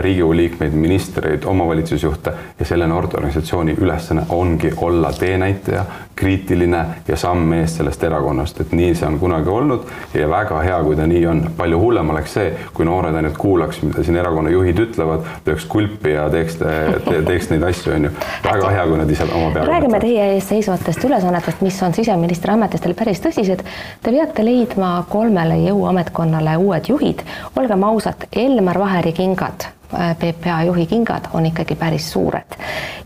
Riigikogu 0.00 0.36
liikmeid, 0.36 0.72
ministreid, 0.72 1.44
omavalitsusjuhte 1.44 2.32
ja 2.58 2.64
selle 2.64 2.86
noorteorganisatsiooni 2.86 3.76
ülesanne 3.80 4.26
ongi 4.28 4.71
olla 4.76 5.12
teenäitaja, 5.12 5.84
kriitiline 6.16 6.84
ja 7.08 7.16
samm 7.16 7.52
ees 7.52 7.76
sellest 7.76 8.04
erakonnast, 8.04 8.60
et 8.60 8.72
nii 8.76 8.94
see 8.94 9.06
on 9.08 9.18
kunagi 9.18 9.50
olnud 9.50 9.86
ja 10.14 10.28
väga 10.30 10.60
hea, 10.62 10.78
kui 10.84 10.96
ta 10.96 11.06
nii 11.06 11.26
on. 11.26 11.42
palju 11.56 11.80
hullem 11.80 12.10
oleks 12.14 12.34
see, 12.38 12.52
kui 12.74 12.86
noored 12.86 13.16
ainult 13.18 13.38
kuulaks, 13.38 13.82
mida 13.82 14.04
siin 14.04 14.16
erakonna 14.20 14.52
juhid 14.52 14.78
ütlevad, 14.84 15.26
lööks 15.46 15.66
kulpi 15.72 16.14
ja 16.14 16.28
teeks 16.30 16.60
te,, 16.60 16.76
te, 17.08 17.22
teeks 17.26 17.50
neid 17.50 17.66
asju, 17.70 17.96
on 17.96 18.08
ju. 18.08 18.14
väga 18.44 18.70
hea, 18.76 18.86
kui 18.92 19.02
nad 19.02 19.10
ise 19.16 19.28
oma 19.30 19.50
peale 19.50 19.72
räägime 19.72 20.00
teie 20.00 20.30
ees 20.36 20.48
seisvatest 20.48 21.04
ülesannetest, 21.04 21.60
mis 21.64 21.82
on 21.82 21.94
siseministri 21.96 22.52
ametistel 22.52 22.94
päris 22.98 23.22
tõsised. 23.24 23.64
Te 24.02 24.14
peate 24.14 24.44
leidma 24.44 24.94
kolmele 25.10 25.58
jõuametkonnale 25.66 26.56
uued 26.60 26.90
juhid. 26.92 27.22
olgem 27.56 27.84
ausad, 27.84 28.28
Elmar 28.32 28.78
Vaheri 28.78 29.12
kingad 29.12 29.72
PPA 29.92 30.62
juhi 30.62 30.86
kingad 30.86 31.30
on 31.32 31.46
ikkagi 31.46 31.74
päris 31.74 32.12
suured. 32.12 32.56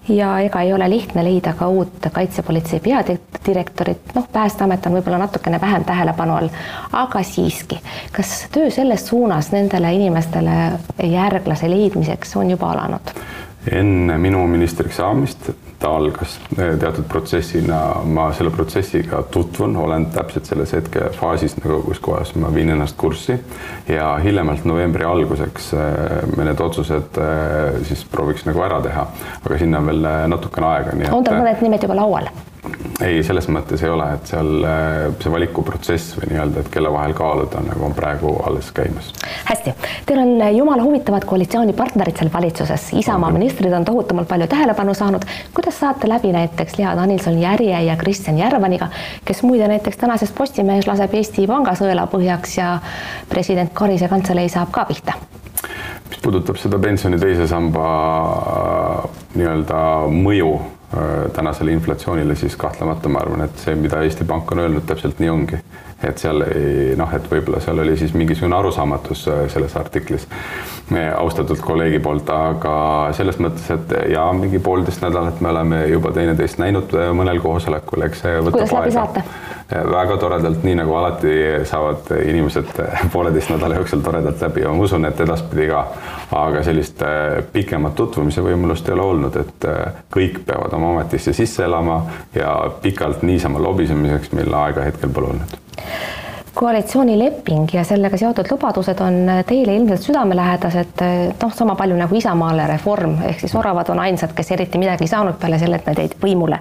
Ja 0.09 0.39
ega 0.39 0.61
ei 0.63 0.73
ole 0.73 0.91
lihtne 0.91 1.25
leida 1.25 1.53
ka 1.59 1.69
uut 1.69 2.07
kaitsepolitsei 2.13 2.81
peadirektorit, 2.81 4.15
noh, 4.15 4.29
Päästeamet 4.33 4.87
on 4.87 4.95
võib-olla 4.99 5.19
natukene 5.19 5.61
vähem 5.61 5.85
tähelepanu 5.85 6.37
all, 6.37 6.49
aga 6.93 7.23
siiski, 7.23 7.81
kas 8.13 8.47
töö 8.55 8.71
selles 8.71 9.07
suunas 9.09 9.51
nendele 9.53 9.93
inimestele 9.95 10.57
järglase 11.11 11.71
leidmiseks 11.71 12.37
on 12.37 12.51
juba 12.51 12.71
alanud? 12.77 13.15
enne 13.73 14.19
minu 14.19 14.47
ministriks 14.47 14.97
saamist 15.03 15.51
ta 15.79 15.91
algas 15.97 16.39
eh, 16.59 16.75
teatud 16.81 17.05
protsessina, 17.09 17.81
ma 18.05 18.31
selle 18.37 18.51
protsessiga 18.55 19.23
tutvun, 19.33 19.77
olen 19.77 20.09
täpselt 20.15 20.49
selles 20.49 20.73
hetkefaasis 20.77 21.59
nagu, 21.61 21.83
kus 21.85 22.01
kohas 22.05 22.33
ma 22.41 22.51
viin 22.55 22.73
ennast 22.73 22.97
kurssi 23.01 23.37
ja 23.89 24.15
hiljemalt 24.25 24.65
novembri 24.69 25.05
alguseks 25.05 25.73
eh, 25.77 26.19
me 26.37 26.49
need 26.49 26.65
otsused 26.65 27.21
eh, 27.21 27.81
siis 27.89 28.05
prooviks 28.13 28.49
nagu 28.49 28.65
ära 28.65 28.81
teha, 28.85 29.07
aga 29.45 29.61
sinna 29.61 29.85
on 29.85 29.93
veel 29.93 30.13
natukene 30.33 30.73
aega. 30.73 31.01
on 31.13 31.25
tal 31.27 31.43
mõned 31.43 31.65
nimed 31.67 31.89
juba 31.89 32.01
laual? 32.01 32.31
Ei, 33.01 33.23
selles 33.27 33.49
mõttes 33.53 33.83
ei 33.85 33.91
ole, 33.93 34.07
et 34.17 34.31
seal 34.31 34.65
äh, 34.65 34.97
see 35.21 35.33
valikuprotsess 35.33 36.17
või 36.19 36.31
nii-öelda, 36.33 36.63
et 36.63 36.71
kelle 36.73 36.93
vahel 36.93 37.15
kaaluda 37.17 37.61
nagu 37.67 37.85
on 37.89 37.95
praegu 37.97 38.33
alles 38.47 38.71
käimas. 38.77 39.13
hästi, 39.51 39.75
teil 40.07 40.21
on 40.23 40.33
äh, 40.41 40.53
jumala 40.57 40.85
huvitavad 40.87 41.25
koalitsioonipartnerid 41.29 42.17
seal 42.17 42.33
valitsuses, 42.33 42.89
Isamaa 42.97 43.31
okay. 43.31 43.39
ministrid 43.41 43.77
on 43.77 43.85
tohutumalt 43.85 44.29
palju 44.29 44.47
tähelepanu 44.47 44.95
saanud. 44.95 45.25
kuidas 45.55 45.81
saate 45.81 46.09
läbi 46.09 46.33
näiteks 46.33 46.79
Lea 46.79 46.97
Danilson-Järje 46.97 47.83
ja 47.87 47.97
Kristjan 47.97 48.39
Järvaniga, 48.39 48.89
kes 49.25 49.43
muide 49.43 49.69
näiteks 49.69 49.97
tänases 49.97 50.33
Postimehes 50.33 50.87
laseb 50.87 51.15
Eesti 51.15 51.47
Panga 51.47 51.75
sõela 51.79 52.07
põhjaks 52.11 52.59
ja 52.59 52.79
president 53.29 53.73
Karise 53.75 54.09
kantselei 54.09 54.49
saab 54.49 54.71
ka 54.71 54.85
pihta? 54.85 55.19
mis 56.11 56.19
puudutab 56.23 56.59
seda 56.61 56.79
pensioni 56.79 57.19
teise 57.19 57.49
samba 57.51 57.87
äh, 58.47 59.21
nii-öelda 59.37 59.79
mõju 60.13 60.51
tänasele 61.35 61.73
inflatsioonile, 61.73 62.37
siis 62.39 62.57
kahtlemata 62.57 63.09
ma 63.09 63.19
arvan, 63.19 63.41
et 63.45 63.59
see, 63.59 63.75
mida 63.75 64.03
Eesti 64.07 64.25
Pank 64.25 64.53
on 64.53 64.63
öelnud, 64.63 64.85
täpselt 64.87 65.19
nii 65.19 65.31
ongi. 65.31 65.59
et 66.05 66.19
seal 66.21 66.43
ei 66.45 66.95
noh, 66.97 67.13
et 67.17 67.25
võib-olla 67.31 67.61
seal 67.65 67.79
oli 67.81 67.97
siis 67.97 68.13
mingisugune 68.15 68.57
arusaamatus 68.57 69.29
äh, 69.33 69.39
selles 69.49 69.77
artiklis 69.77 70.29
austatud 70.95 71.59
kolleegi 71.61 71.99
poolt, 71.99 72.31
aga 72.31 72.77
selles 73.17 73.41
mõttes, 73.43 73.67
et 73.75 73.95
ja 74.13 74.29
mingi 74.37 74.61
poolteist 74.63 75.03
nädalat 75.03 75.41
me 75.43 75.51
oleme 75.51 75.81
juba 75.91 76.13
teineteist 76.15 76.61
näinud 76.63 76.95
äh, 76.95 77.11
mõnel 77.17 77.41
koosolekul, 77.43 78.07
eks 78.07 78.23
see 78.23 78.39
võtab 78.47 78.75
aega. 78.81 79.25
väga 79.91 80.17
toredalt, 80.23 80.63
nii 80.63 80.77
nagu 80.79 80.95
alati 80.95 81.35
saavad 81.67 82.13
inimesed 82.23 82.71
pooleteist 83.13 83.51
nädala 83.51 83.81
jooksul 83.81 84.05
toredalt 84.07 84.47
läbi 84.47 84.63
ja 84.63 84.71
ma 84.71 84.87
usun, 84.87 85.11
et 85.11 85.21
edaspidi 85.27 85.69
ka. 85.73 85.85
aga 86.39 86.63
sellist 86.67 87.03
pikemat 87.53 87.95
tutvumise 87.99 88.43
võimalust 88.47 88.89
ei 88.89 88.95
ole 88.95 89.07
olnud, 89.11 89.37
et 89.43 89.71
kõik 90.15 90.45
peavad 90.47 90.75
oma 90.79 90.95
ametisse 90.95 91.35
sisse 91.35 91.65
elama 91.67 92.03
ja 92.35 92.57
pikalt 92.83 93.27
niisama 93.27 93.63
lobisemiseks 93.63 94.33
meil 94.39 94.55
aega 94.55 94.87
hetkel 94.87 95.11
pole 95.11 95.35
olnud 95.35 95.59
koalitsioonileping 96.57 97.75
ja 97.75 97.85
sellega 97.85 98.17
seotud 98.17 98.49
lubadused 98.51 99.01
on 99.05 99.19
teile 99.47 99.75
ilmselt 99.77 100.07
südamelähedased, 100.07 101.03
noh, 101.43 101.53
sama 101.55 101.75
palju 101.77 101.99
nagu 101.99 102.17
Isamaale 102.17 102.65
reform, 102.71 103.19
ehk 103.29 103.43
siis 103.45 103.55
oravad 103.61 103.91
on 103.93 104.01
ainsad, 104.01 104.33
kes 104.37 104.55
eriti 104.57 104.81
midagi 104.81 105.05
ei 105.05 105.13
saanud 105.13 105.37
peale 105.41 105.59
selle, 105.61 105.81
et 105.81 105.91
nad 105.91 106.01
jäid 106.01 106.17
võimule. 106.23 106.61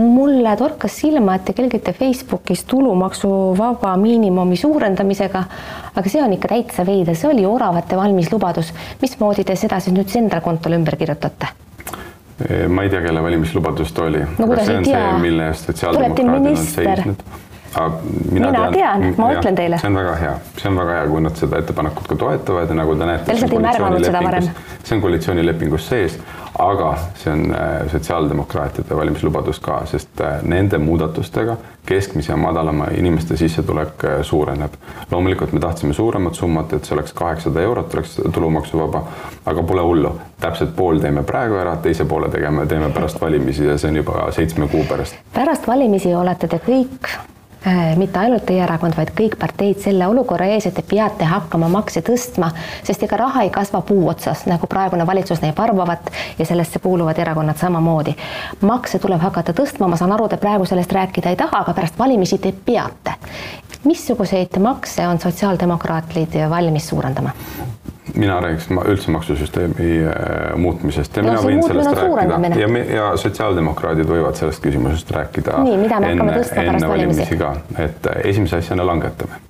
mulle 0.00 0.52
torkas 0.56 0.94
silma, 1.00 1.34
et 1.34 1.44
te 1.44 1.52
kelgite 1.52 1.92
Facebookis 1.92 2.62
tulumaksuvaba 2.64 3.96
miinimumi 4.00 4.56
suurendamisega, 4.56 5.42
aga 5.94 6.08
see 6.08 6.22
on 6.22 6.32
ikka 6.32 6.54
täitsa 6.54 6.86
veider, 6.86 7.18
see 7.18 7.28
oli 7.32 7.44
oravate 7.46 7.96
valmis 7.96 8.30
lubadus. 8.32 8.72
mismoodi 9.02 9.44
te 9.44 9.56
seda 9.56 9.80
siis 9.80 9.96
nüüd 9.96 10.08
Sendra 10.08 10.40
kontole 10.40 10.78
ümber 10.78 10.96
kirjutate? 10.96 11.50
ma 12.68 12.82
ei 12.82 12.88
tea, 12.88 13.02
kelle 13.02 13.22
valimislubadus 13.22 13.92
ta 13.92 14.06
oli 14.08 14.22
no,, 14.22 14.46
aga 14.46 14.64
see 14.64 14.76
on 14.76 14.84
tea? 14.84 15.06
see, 15.10 15.22
mille 15.26 15.48
eest 15.50 15.66
sotsiaaldemokraadid 15.68 16.56
on 16.56 16.66
seisnud. 16.66 17.24
Mina, 17.76 18.50
mina 18.50 18.50
tean, 18.52 18.74
tean, 18.74 19.14
ma 19.18 19.30
ütlen 19.36 19.56
teile. 19.58 19.78
see 19.78 19.90
on 19.90 19.98
väga 20.00 20.16
hea, 20.20 20.34
see 20.58 20.68
on 20.70 20.80
väga 20.80 20.98
hea, 20.98 21.06
kui 21.12 21.24
nad 21.26 21.40
seda 21.40 21.62
ettepanekut 21.62 22.10
ka 22.10 22.18
toetavad 22.24 22.74
ja 22.74 22.78
nagu 22.82 22.98
te 22.98 23.10
näete. 23.12 23.24
Te 23.24 23.38
lihtsalt 23.38 23.56
ei 23.56 23.64
märganud 23.66 24.06
seda 24.06 24.22
varem. 24.26 24.52
see 24.82 24.96
on 24.96 25.02
koalitsioonilepingus 25.06 25.88
sees 25.92 26.20
aga 26.58 26.94
see 27.14 27.32
on 27.32 27.54
äh, 27.54 27.90
sotsiaaldemokraatide 27.92 28.96
valimislubadus 28.96 29.60
ka, 29.60 29.82
sest 29.86 30.20
äh, 30.20 30.42
nende 30.42 30.78
muudatustega 30.78 31.56
keskmise 31.86 32.32
ja 32.32 32.36
madalama 32.36 32.90
inimeste 32.96 33.36
sissetulek 33.36 34.04
äh, 34.04 34.22
suureneb. 34.22 34.72
loomulikult 35.10 35.52
me 35.52 35.60
tahtsime 35.60 35.92
suuremat 35.92 36.34
summat, 36.34 36.72
et 36.72 36.84
see 36.84 36.94
oleks 36.94 37.12
kaheksasada 37.12 37.62
eurot, 37.62 37.94
oleks 37.94 38.20
tulumaksuvaba, 38.32 39.02
aga 39.46 39.62
pole 39.62 39.82
hullu, 39.82 40.14
täpselt 40.40 40.76
pool 40.76 41.00
teeme 41.00 41.22
praegu 41.22 41.58
ära, 41.62 41.76
teise 41.76 42.04
poole 42.04 42.28
tegeme, 42.28 42.66
teeme 42.66 42.90
pärast 42.90 43.20
valimisi 43.20 43.66
ja 43.66 43.78
see 43.78 43.90
on 43.90 44.02
juba 44.02 44.28
seitsme 44.36 44.68
kuu 44.68 44.84
pärast. 44.88 45.18
pärast 45.34 45.68
valimisi 45.68 46.14
olete 46.14 46.48
te 46.48 46.62
kõik 46.66 47.14
mitte 47.96 48.18
ainult 48.18 48.46
teie 48.48 48.62
erakond, 48.64 48.96
vaid 48.96 49.12
kõik 49.16 49.36
parteid 49.40 49.80
selle 49.82 50.06
olukorra 50.08 50.46
ees, 50.54 50.66
et 50.66 50.74
te 50.74 50.84
peate 50.86 51.26
hakkama 51.28 51.68
makse 51.68 52.00
tõstma, 52.06 52.50
sest 52.86 53.04
ega 53.04 53.18
raha 53.20 53.44
ei 53.44 53.52
kasva 53.52 53.82
puu 53.86 54.08
otsas, 54.08 54.46
nagu 54.48 54.68
praegune 54.70 55.06
valitsus 55.06 55.42
näib 55.44 55.60
arvavat 55.60 56.10
ja 56.38 56.46
sellesse 56.48 56.80
kuuluvad 56.80 57.18
erakonnad 57.18 57.60
samamoodi. 57.60 58.16
makse 58.60 58.98
tuleb 58.98 59.20
hakata 59.20 59.52
tõstma, 59.52 59.88
ma 59.88 59.96
saan 59.96 60.12
aru, 60.12 60.28
te 60.28 60.36
praegu 60.40 60.64
sellest 60.64 60.92
rääkida 60.92 61.30
ei 61.30 61.36
taha, 61.36 61.64
aga 61.64 61.74
pärast 61.76 61.98
valimisi 61.98 62.38
te 62.38 62.52
peate. 62.52 63.14
missuguseid 63.84 64.58
makse 64.58 65.06
on 65.08 65.20
sotsiaaldemokraatid 65.20 66.40
valmis 66.50 66.88
suurendama? 66.88 67.30
Mina 68.14 68.40
räägiks 68.40 68.68
üldse 68.84 69.10
maksusüsteemi 69.10 69.90
äh, 70.06 70.56
muutmisest 70.56 71.16
ja 71.16 71.22
no, 71.22 71.32
mina 71.32 71.42
võin 71.44 71.62
sellest 71.66 71.94
rääkida 71.98 72.60
ja, 72.60 72.68
me, 72.68 72.82
ja 72.94 73.10
sotsiaaldemokraadid 73.20 74.08
võivad 74.08 74.38
sellest 74.38 74.62
küsimusest 74.64 75.10
rääkida. 75.14 75.60
nii, 75.66 75.78
tõstma 75.90 76.66
pärast 76.70 76.88
valimisi 76.88 77.38
ka, 77.40 77.54
et 77.78 78.10
äh, 78.10 78.20
esimese 78.32 78.60
asjana 78.60 78.86
langetame 78.86 79.40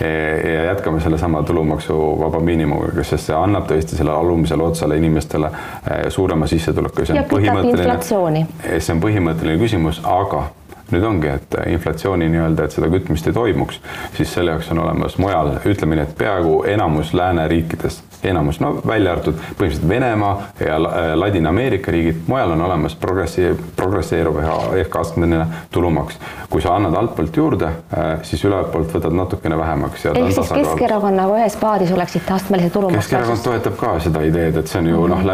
e, 0.00 0.08
ja 0.54 0.64
jätkame 0.70 1.00
sellesama 1.00 1.42
tulumaksuvaba 1.48 2.40
miinimumiga, 2.40 3.04
sest 3.06 3.30
see 3.30 3.36
annab 3.36 3.68
tõesti 3.70 3.98
sellele 3.98 4.16
alumisele 4.18 4.66
otsale 4.66 4.98
inimestele 5.00 5.52
äh, 5.52 6.08
suurema 6.08 6.46
sissetuleku. 6.50 7.06
ja 7.08 7.26
kütab 7.28 7.62
inflatsiooni. 7.74 8.46
see 8.78 8.96
on 8.96 9.04
põhimõtteline 9.04 9.60
küsimus, 9.62 10.02
aga 10.04 10.48
nüüd 10.92 11.04
ongi, 11.08 11.28
et 11.32 11.58
inflatsiooni 11.72 12.28
nii-öelda, 12.32 12.66
et 12.66 12.76
seda 12.76 12.90
kütmist 12.92 13.28
ei 13.28 13.36
toimuks, 13.36 13.80
siis 14.16 14.32
selle 14.34 14.54
jaoks 14.54 14.70
on 14.74 14.84
olemas 14.84 15.18
mujal, 15.22 15.54
ütleme 15.68 15.98
nii, 15.98 16.08
et 16.08 16.16
peaaegu 16.18 16.62
enamus 16.72 17.14
lääneriikides 17.16 18.02
enamus, 18.24 18.60
no 18.60 18.76
välja 18.86 19.12
arvatud 19.12 19.34
põhimõtteliselt 19.58 19.88
Venemaa 19.88 20.42
ja 20.60 20.76
äh, 20.76 21.14
Ladina-Ameerika 21.18 21.92
riigid, 21.92 22.22
mujal 22.26 22.54
on 22.54 22.62
olemas 22.62 22.94
progressiiv, 22.94 23.58
progresseeruv 23.76 24.38
ehk 24.78 24.96
astmeline 24.96 25.46
tulumaks. 25.70 26.18
kui 26.52 26.60
sa 26.60 26.74
annad 26.76 26.94
altpoolt 26.94 27.36
juurde, 27.36 27.66
äh, 27.66 28.10
siis 28.22 28.44
ülevalt 28.44 28.72
poolt 28.72 28.92
võtad 28.94 29.14
natukene 29.16 29.58
vähemaks. 29.58 30.06
ehk 30.06 30.32
siis 30.32 30.52
Keskerakonnaga 30.52 31.38
ühes 31.40 31.56
paadis 31.56 31.92
oleksite 31.92 32.32
astmelise 32.32 32.70
tulumaksu. 32.70 33.08
Keskerakond 33.08 33.44
toetab 33.44 33.76
ka 33.76 33.94
seda 34.00 34.22
ideed, 34.28 34.56
et 34.56 34.68
see 34.68 34.82
on 34.82 34.90
ju 34.92 35.06
noh, 35.10 35.24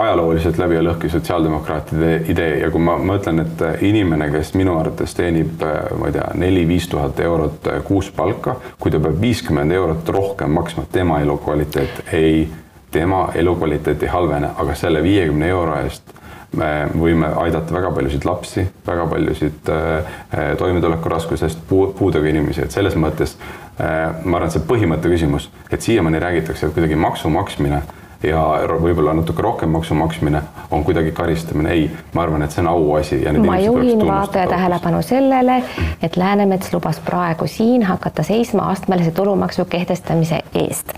ajalooliselt 0.00 0.58
läbi 0.58 0.78
ja 0.78 0.84
lõhki 0.84 1.10
sotsiaaldemokraatide 1.12 2.12
idee 2.32 2.58
ja 2.64 2.70
kui 2.70 2.82
ma 2.82 2.96
mõtlen, 2.98 3.44
et 3.44 3.64
inimene, 3.86 4.30
kes 4.34 4.54
minu 4.58 4.78
arvates 4.80 5.14
teenib, 5.14 5.62
äh, 5.62 5.92
ma 5.98 6.10
ei 6.10 6.18
tea, 6.18 6.26
neli-viis 6.34 6.88
tuhat 6.90 7.20
eurot 7.20 7.70
kuus 7.84 8.10
palka, 8.10 8.56
kui 8.80 8.90
ta 8.90 8.98
peab 8.98 9.20
viiskümmend 9.20 9.72
eurot 9.72 10.08
rohkem 10.08 10.50
maksma, 10.58 10.88
tema 10.92 11.20
elukvaliteet 11.20 11.99
ei, 12.12 12.48
tema 12.90 13.28
elukvaliteet 13.34 14.02
ei 14.02 14.08
halvene, 14.10 14.50
aga 14.58 14.74
selle 14.74 15.02
viiekümne 15.02 15.48
euro 15.48 15.76
eest 15.82 16.16
me 16.56 16.88
võime 16.98 17.28
aidata 17.44 17.74
väga 17.74 17.92
paljusid 17.94 18.24
lapsi, 18.26 18.64
väga 18.86 19.06
paljusid 19.06 19.70
äh, 19.70 20.14
toimetulekuraskusest 20.58 21.62
puu, 21.68 21.92
puudega 21.98 22.26
inimesi, 22.26 22.64
et 22.64 22.74
selles 22.74 22.96
mõttes 22.98 23.36
ma 23.80 24.36
arvan, 24.36 24.50
et 24.50 24.52
see 24.52 24.66
põhimõtte 24.68 25.08
küsimus, 25.08 25.46
et 25.72 25.80
siiamaani 25.80 26.18
räägitakse, 26.20 26.66
et 26.66 26.74
kuidagi 26.74 26.98
maksu 27.00 27.30
maksmine 27.32 27.78
ja 28.22 28.40
võib-olla 28.80 29.14
natuke 29.16 29.42
rohkem 29.42 29.72
maksu 29.72 29.94
maksmine 29.96 30.42
on 30.70 30.84
kuidagi 30.84 31.12
karistamine. 31.12 31.72
ei, 31.72 31.90
ma 32.14 32.22
arvan, 32.22 32.42
et 32.42 32.52
see 32.52 32.62
on 32.62 32.68
auasi. 32.68 33.20
ma 33.46 33.58
juhin 33.58 34.06
vaataja 34.06 34.46
tähelepanu 34.48 35.02
sellele, 35.02 35.62
et 36.02 36.16
Läänemets 36.16 36.72
lubas 36.72 37.00
praegu 37.00 37.46
siin 37.46 37.82
hakata 37.82 38.22
seisma 38.22 38.70
astmelise 38.70 39.10
tulumaksu 39.10 39.64
kehtestamise 39.64 40.40
eest. 40.54 40.92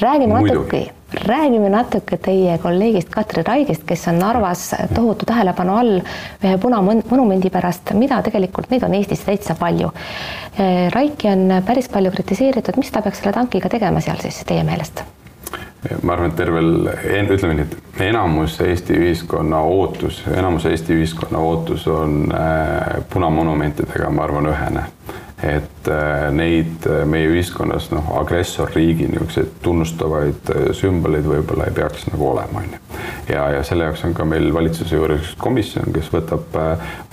räägime 0.00 0.40
natuke, 0.40 0.90
räägime 1.26 1.68
natuke 1.68 2.16
teie 2.16 2.58
kolleegist 2.58 3.08
Katri 3.08 3.42
Raigist, 3.46 3.84
kes 3.86 4.08
on 4.08 4.18
Narvas 4.18 4.74
tohutu 4.94 5.26
tähelepanu 5.26 5.76
all 5.76 6.00
ühe 6.44 6.58
punamonumendi 6.58 7.50
pärast, 7.50 7.94
mida 7.94 8.22
tegelikult 8.22 8.70
neid 8.70 8.82
on 8.82 8.94
Eestis 8.94 9.22
täitsa 9.24 9.54
palju. 9.54 9.92
Raiki 10.94 11.28
on 11.30 11.62
päris 11.66 11.88
palju 11.88 12.10
kritiseeritud, 12.10 12.76
mis 12.76 12.90
ta 12.90 13.02
peaks 13.02 13.22
selle 13.22 13.32
tankiga 13.32 13.70
tegema 13.70 14.02
seal 14.02 14.18
siis 14.26 14.42
teie 14.46 14.66
meelest? 14.66 15.06
Ma 16.02 16.12
arvan, 16.12 16.30
et 16.30 16.36
tervel, 16.36 16.72
ütleme 17.34 17.54
nii, 17.54 17.66
et 17.66 18.00
enamus 18.08 18.58
Eesti 18.64 18.96
ühiskonna 18.98 19.60
ootus, 19.62 20.22
enamus 20.34 20.66
Eesti 20.66 20.96
ühiskonna 20.98 21.38
ootus 21.38 21.86
on 21.92 22.32
äh, 22.34 22.98
punamonumentidega, 23.12 24.10
ma 24.10 24.26
arvan, 24.26 24.50
ühene 24.50 24.88
et 25.42 25.88
äh, 25.88 26.30
neid 26.34 26.86
äh, 26.90 27.04
meie 27.06 27.28
ühiskonnas 27.30 27.92
noh, 27.92 28.08
agressorriigi 28.18 29.06
niisuguseid 29.06 29.52
tunnustavaid 29.62 30.50
äh, 30.50 30.64
sümboleid 30.74 31.28
võib-olla 31.30 31.68
ei 31.68 31.76
peaks 31.76 32.08
nagu 32.10 32.26
olema, 32.32 32.64
on 32.64 32.74
ju. 32.74 32.80
ja, 33.30 33.44
ja 33.54 33.62
selle 33.66 33.86
jaoks 33.86 34.02
on 34.08 34.16
ka 34.18 34.26
meil 34.26 34.50
valitsuse 34.54 34.98
juures 34.98 35.36
komisjon, 35.38 35.92
kes 35.94 36.10
võtab, 36.10 36.58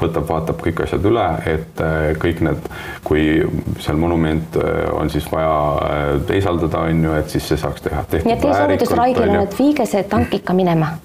võtab, 0.01 0.25
vaatab 0.29 0.61
kõik 0.65 0.81
asjad 0.87 1.05
üle, 1.05 1.25
et 1.53 1.81
kõik 2.21 2.41
need, 2.47 2.69
kui 3.05 3.27
seal 3.83 4.01
monument 4.01 4.57
on 4.95 5.11
siis 5.13 5.27
vaja 5.29 6.19
teisaldada, 6.25 6.87
on 6.89 7.05
ju, 7.05 7.17
et 7.21 7.35
siis 7.35 7.51
see 7.51 7.61
saaks 7.61 7.85
teha. 7.85 8.07
nii 8.25 8.39
et 8.39 8.95
Raigile 8.95 9.35
on, 9.35 9.43
et 9.43 9.59
viige 9.59 9.85
see 9.89 10.01
tank 10.09 10.33
ikka 10.39 10.57
minema 10.57 10.95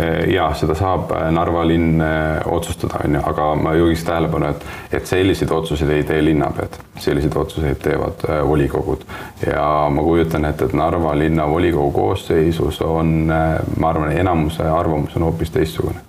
Eh, 0.00 0.32
ja 0.34 0.48
seda 0.54 0.74
saab 0.76 1.12
eh, 1.16 1.28
Narva 1.34 1.64
linn 1.68 2.00
eh, 2.00 2.40
otsustada, 2.52 3.00
on 3.04 3.18
ju, 3.18 3.22
aga 3.30 3.48
ma 3.60 3.74
juhiks 3.76 4.04
tähelepanu, 4.04 4.50
et, 4.52 4.66
et 4.98 5.06
selliseid 5.06 5.52
otsuseid 5.56 5.92
ei 5.94 6.04
tee 6.08 6.24
linnapead, 6.24 6.78
selliseid 7.00 7.36
otsuseid 7.36 7.80
teevad 7.82 8.26
volikogud. 8.48 9.06
Ja 9.46 9.68
ma 9.92 10.02
kujutan 10.02 10.44
ette, 10.48 10.68
et 10.68 10.76
Narva 10.76 11.14
linnavolikogu 11.18 11.90
koosseisus 11.96 12.82
on, 12.84 13.14
ma 13.28 13.88
arvan, 13.92 14.12
enamuse 14.12 14.68
arvamus 14.68 15.16
on 15.16 15.28
hoopis 15.30 15.54
teistsugune 15.54 16.04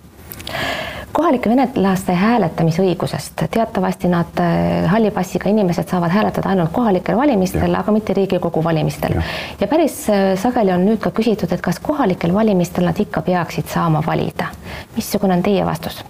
kohalike 1.17 1.49
venelaste 1.49 2.13
hääletamisõigusest, 2.13 3.47
teatavasti 3.53 4.09
nad, 4.11 4.37
äh, 4.39 4.85
halli 4.91 5.11
passiga 5.11 5.49
inimesed 5.49 5.89
saavad 5.89 6.13
hääletada 6.13 6.51
ainult 6.53 6.71
kohalikel 6.75 7.17
valimistel, 7.17 7.73
aga 7.75 7.91
mitte 7.91 8.13
Riigikogu 8.13 8.63
valimistel. 8.63 9.17
ja 9.61 9.67
päris 9.67 10.03
äh, 10.09 10.35
sageli 10.37 10.71
on 10.71 10.85
nüüd 10.85 11.01
ka 11.01 11.11
küsitud, 11.11 11.53
et 11.53 11.61
kas 11.61 11.79
kohalikel 11.79 12.33
valimistel 12.33 12.85
nad 12.85 12.99
ikka 12.99 13.21
peaksid 13.21 13.73
saama 13.73 14.03
valida. 14.05 14.51
missugune 14.95 15.33
on 15.33 15.43
teie 15.43 15.65
vastus? 15.65 16.03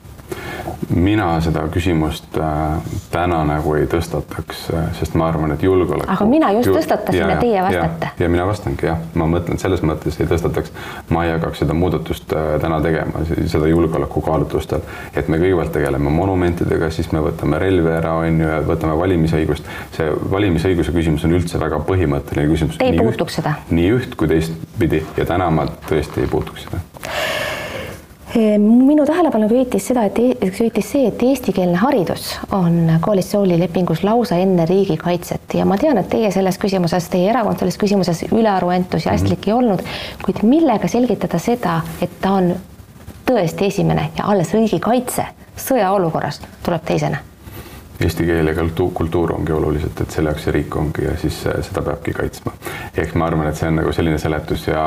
Mina 0.90 1.28
seda 1.44 1.66
küsimust 1.72 2.38
äh, 2.40 2.78
täna 3.12 3.42
nagu 3.48 3.74
ei 3.78 3.88
tõstataks, 3.92 4.68
äh, 4.74 4.88
sest 5.00 5.18
ma 5.20 5.28
arvan, 5.32 5.52
et 5.56 5.64
julgeolek. 5.64 6.08
aga 6.10 6.28
mina 6.30 6.52
just 6.56 6.72
tõstatasin 6.72 7.20
ja, 7.20 7.30
ja 7.34 7.40
teie 7.42 7.64
vastate. 7.64 8.12
ja 8.20 8.30
mina 8.32 8.46
vastangi 8.48 8.88
jah, 8.88 9.02
ma 9.20 9.28
mõtlen 9.32 9.60
selles 9.62 9.84
mõttes 9.86 10.20
ei 10.22 10.30
tõstataks, 10.30 10.72
ma 11.14 11.26
ei 11.26 11.34
hakkaks 11.36 11.64
seda 11.64 11.76
muudatust 11.78 12.34
äh, 12.36 12.50
täna 12.64 12.80
tegema, 12.84 13.24
seda 13.28 13.70
julgeolekukaalutlustel, 13.72 14.86
et 15.14 15.32
me 15.32 15.42
kõigepealt 15.42 15.76
tegeleme 15.76 16.14
monumentidega, 16.14 16.92
siis 16.94 17.12
me 17.16 17.24
võtame 17.26 17.60
relvi 17.62 17.92
ära, 17.98 18.16
on 18.24 18.44
ju, 18.44 18.52
ja 18.56 18.62
võtame 18.68 18.98
valimisõigust. 19.00 19.68
see 19.98 20.12
valimisõiguse 20.32 20.96
küsimus 20.96 21.28
on 21.28 21.36
üldse 21.40 21.60
väga 21.62 21.82
põhimõtteline 21.88 22.48
küsimus. 22.54 22.80
Te 22.80 22.92
ei 22.92 23.00
puutuks 23.00 23.42
seda? 23.42 23.58
nii 23.70 23.92
üht 23.98 24.16
kui 24.20 24.30
teistpidi 24.32 25.04
ja 25.18 25.28
täna 25.28 25.50
ma 25.52 25.68
tõesti 25.90 26.24
ei 26.24 26.32
puutuks 26.32 26.68
seda 26.68 26.84
minu 28.36 29.06
tähelepanu 29.06 29.48
köitis 29.50 29.88
seda, 29.88 30.04
et 30.10 30.20
e-, 30.20 30.50
köitis 30.58 30.92
see, 30.92 31.08
et 31.08 31.24
eestikeelne 31.24 31.78
haridus 31.80 32.34
on 32.52 32.98
koalitsioonilepingus 33.02 34.04
lausa 34.04 34.36
enne 34.44 34.66
riigikaitset 34.66 35.56
ja 35.60 35.66
ma 35.66 35.78
tean, 35.78 35.98
et 36.02 36.10
teie 36.12 36.32
selles 36.36 36.60
küsimuses, 36.60 37.08
teie 37.14 37.30
erakond 37.32 37.60
selles 37.62 37.80
küsimuses 37.80 38.26
ülearu 38.32 38.74
entusiastlik 38.76 39.40
mm 39.40 39.44
-hmm. 39.44 39.50
ei 39.50 39.54
olnud, 39.54 39.86
kuid 40.26 40.44
millega 40.44 40.88
selgitada 40.88 41.40
seda, 41.40 41.82
et 42.02 42.20
ta 42.22 42.32
on 42.32 42.54
tõesti 43.32 43.72
esimene 43.72 44.10
ja 44.18 44.28
alles 44.28 44.54
riigikaitse 44.54 45.26
sõjaolukorras 45.56 46.42
tuleb 46.64 46.84
teisena 46.86 47.18
eesti 48.02 48.26
keel 48.26 48.48
ja 48.48 48.54
kultuur 48.94 49.34
ongi 49.34 49.52
olulised, 49.52 50.02
et 50.02 50.14
selle 50.14 50.30
jaoks 50.30 50.44
see 50.46 50.54
riik 50.54 50.76
ongi 50.78 51.06
ja 51.06 51.16
siis 51.18 51.40
seda 51.42 51.82
peabki 51.82 52.14
kaitsma. 52.14 52.52
ehk 52.98 53.16
ma 53.18 53.26
arvan, 53.26 53.48
et 53.50 53.58
see 53.58 53.68
on 53.70 53.80
nagu 53.80 53.92
selline 53.94 54.18
seletus 54.22 54.68
ja, 54.68 54.84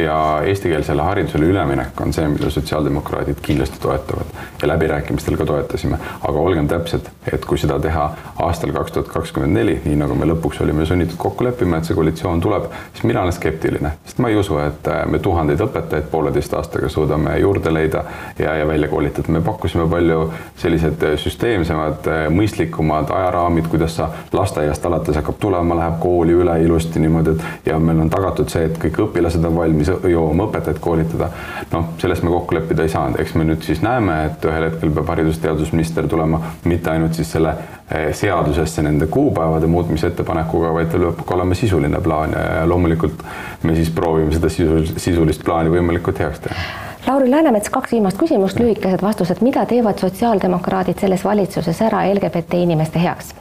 ja 0.00 0.16
eestikeelsele 0.48 1.02
haridusele 1.02 1.48
üleminek 1.52 2.00
on 2.00 2.12
see, 2.16 2.26
mida 2.28 2.50
sotsiaaldemokraadid 2.50 3.40
kindlasti 3.44 3.80
toetavad 3.82 4.32
ja 4.62 4.68
läbirääkimistel 4.68 5.36
ka 5.36 5.46
toetasime. 5.46 5.98
aga 6.20 6.38
olgem 6.38 6.68
täpsed, 6.68 7.10
et 7.32 7.44
kui 7.44 7.60
seda 7.60 7.78
teha 7.80 8.06
aastal 8.46 8.72
kaks 8.72 8.96
tuhat 8.96 9.12
kakskümmend 9.12 9.58
neli, 9.58 9.76
nii 9.84 10.00
nagu 10.00 10.16
me 10.16 10.28
lõpuks 10.32 10.62
olime 10.64 10.86
sunnitud 10.88 11.20
kokku 11.20 11.44
leppima, 11.44 11.78
et 11.78 11.88
see 11.88 11.96
koalitsioon 11.96 12.40
tuleb, 12.40 12.70
siis 12.94 13.04
mina 13.04 13.22
olen 13.22 13.36
skeptiline, 13.36 13.92
sest 14.08 14.24
ma 14.24 14.32
ei 14.32 14.40
usu, 14.40 14.58
et 14.64 14.90
me 15.10 15.20
tuhandeid 15.20 15.60
õpetajaid 15.68 16.08
pooleteist 16.12 16.56
aastaga 16.56 16.88
suudame 16.88 17.36
juurde 17.44 17.72
leida 17.72 18.04
ja, 18.38 18.56
ja 18.56 18.68
välja 18.68 18.88
koolitada. 18.88 19.32
me 19.32 19.40
pakkusime 19.44 19.88
palju 19.90 20.32
sellised 20.60 21.04
süsteemsemad 21.20 22.08
mõistlikud 22.32 22.53
mõistlikumad 22.54 23.10
ajaraamid, 23.10 23.66
kuidas 23.68 23.96
sa 23.96 24.08
lasteaiast 24.32 24.86
alates 24.86 25.16
hakkab 25.16 25.34
tulema, 25.40 25.76
läheb 25.76 25.98
kooli 26.00 26.32
üle 26.32 26.54
ilusti 26.62 27.00
niimoodi, 27.00 27.30
et 27.30 27.66
ja 27.66 27.78
meil 27.78 28.00
on 28.00 28.10
tagatud 28.10 28.48
see, 28.48 28.64
et 28.68 28.78
kõik 28.78 29.00
õpilased 29.08 29.44
on 29.44 29.56
valmis 29.56 29.90
jõuama 29.90 30.46
õpetajaid 30.48 30.80
koolitada. 30.80 31.30
noh, 31.72 31.88
sellest 31.98 32.22
me 32.22 32.30
kokku 32.30 32.54
leppida 32.54 32.82
ei 32.82 32.88
saanud, 32.88 33.18
eks 33.20 33.34
me 33.34 33.44
nüüd 33.44 33.62
siis 33.62 33.82
näeme, 33.82 34.24
et 34.26 34.44
ühel 34.44 34.68
hetkel 34.68 34.90
peab 34.90 35.08
haridus-teadusminister 35.08 36.08
tulema 36.08 36.40
mitte 36.64 36.90
ainult 36.90 37.14
siis 37.14 37.32
selle 37.32 37.54
eh, 37.90 38.12
seadusesse 38.14 38.82
nende 38.82 39.06
kuupäevade 39.06 39.66
muutmise 39.66 40.12
ettepanekuga, 40.12 40.72
vaid 40.74 40.92
tal 40.92 41.08
peab 41.08 41.26
ka 41.26 41.34
olema 41.34 41.54
sisuline 41.54 42.00
plaan 42.00 42.36
ja 42.38 42.66
loomulikult 42.66 43.24
me 43.62 43.74
siis 43.74 43.90
proovime 43.90 44.32
seda 44.32 44.48
sisulist 44.96 45.44
plaani 45.44 45.74
võimalikult 45.74 46.18
heaks 46.22 46.46
teha 46.46 46.66
Lauri 47.06 47.30
Läänemets, 47.30 47.68
kaks 47.68 47.92
viimast 47.92 48.16
küsimust, 48.16 48.56
lühikesed 48.60 49.02
vastused, 49.04 49.42
mida 49.44 49.66
teevad 49.68 50.00
sotsiaaldemokraadid 50.00 51.02
selles 51.04 51.24
valitsuses 51.24 51.82
ära 51.84 52.00
LGBT 52.14 52.62
inimeste 52.64 53.02
heaks? 53.02 53.34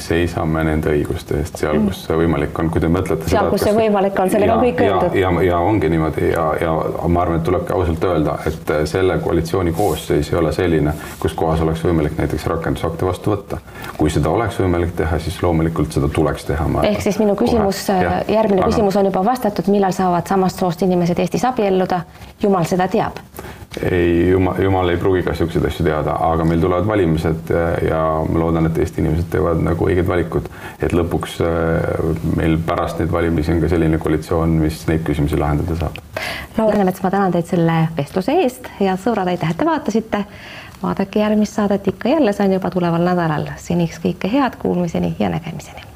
Seisame 0.00 0.62
nende 0.64 0.92
õiguste 0.94 1.36
eest 1.40 1.60
seal, 1.60 1.78
kus 1.84 2.02
see 2.06 2.16
võimalik 2.16 2.56
on, 2.60 2.70
kui 2.72 2.80
te 2.80 2.88
mõtlete. 2.92 3.28
seal, 3.28 3.50
kus 3.52 3.66
see 3.66 3.74
võimalik 3.76 4.16
on, 4.22 4.30
sellega 4.32 4.56
on 4.56 4.64
kõik 4.64 4.80
öeldud. 4.86 5.18
ja, 5.18 5.30
ja, 5.30 5.42
ja 5.50 5.58
ongi 5.60 5.90
niimoodi 5.92 6.30
ja, 6.30 6.46
ja 6.62 6.72
ma 7.12 7.22
arvan, 7.24 7.40
et 7.40 7.44
tulebki 7.46 7.74
ausalt 7.76 8.06
öelda, 8.08 8.38
et 8.48 8.72
selle 8.88 9.18
koalitsiooni 9.24 9.74
koosseis 9.76 10.32
ei 10.32 10.38
ole 10.40 10.52
selline, 10.56 10.96
kus 11.20 11.36
kohas 11.36 11.60
oleks 11.66 11.84
võimalik 11.84 12.16
näiteks 12.20 12.48
rakendusakte 12.54 13.08
vastu 13.08 13.34
võtta. 13.34 13.60
kui 13.98 14.12
seda 14.12 14.32
oleks 14.32 14.60
võimalik 14.64 14.96
teha, 14.96 15.20
siis 15.20 15.38
loomulikult 15.44 15.92
seda 15.98 16.08
tuleks 16.08 16.48
teha. 16.48 16.68
ehk 16.88 17.04
siis 17.04 17.20
minu 17.20 17.36
küsimus, 17.36 17.86
järgmine 17.92 18.62
aga... 18.62 18.72
küsimus 18.72 18.96
on 18.96 19.12
juba 19.12 19.24
vastatud, 19.28 19.68
millal 19.72 19.92
saavad 19.96 20.26
samast 20.26 20.64
soost 20.64 20.88
inimesed 20.88 21.20
Eestis 21.20 21.44
abielluda? 21.44 22.04
jumal 22.42 22.64
seda 22.68 22.88
teab 22.88 23.25
ei, 23.90 24.30
jumal, 24.30 24.62
jumal 24.62 24.88
ei 24.88 24.96
pruugi 24.96 25.22
ka 25.22 25.34
niisuguseid 25.34 25.64
asju 25.68 25.84
teada, 25.86 26.16
aga 26.28 26.44
meil 26.48 26.60
tulevad 26.60 26.86
valimised 26.88 27.52
ja 27.88 28.02
ma 28.28 28.40
loodan, 28.40 28.68
et 28.70 28.78
Eesti 28.78 29.02
inimesed 29.02 29.30
teevad 29.32 29.62
nagu 29.64 29.88
õiged 29.88 30.08
valikud. 30.08 30.48
et 30.82 30.92
lõpuks 30.92 31.38
äh, 31.44 32.12
meil 32.36 32.58
pärast 32.66 33.00
neid 33.00 33.12
valimisi 33.12 33.52
on 33.54 33.60
ka 33.64 33.72
selline 33.72 33.98
koalitsioon, 34.02 34.58
mis 34.62 34.84
neid 34.90 35.04
küsimusi 35.06 35.40
lahendada 35.40 35.78
saab. 35.80 35.98
Laur 36.58 36.72
Läänemets, 36.72 37.02
ma 37.02 37.10
tänan 37.10 37.34
teid 37.34 37.50
selle 37.50 37.80
vestluse 37.96 38.38
eest, 38.44 38.70
head 38.80 39.02
sõbrad, 39.02 39.32
aitäh, 39.32 39.50
et 39.50 39.60
te 39.60 39.68
vaatasite. 39.68 40.24
vaadake 40.82 41.20
järgmist 41.20 41.56
saadet 41.56 41.88
ikka 41.88 42.08
jälle, 42.08 42.32
see 42.32 42.46
on 42.46 42.56
juba 42.58 42.70
tuleval 42.70 43.04
nädalal. 43.04 43.50
seniks 43.56 44.00
kõike 44.00 44.32
head, 44.32 44.56
kuulmiseni 44.62 45.16
ja 45.18 45.32
nägemiseni 45.32 45.95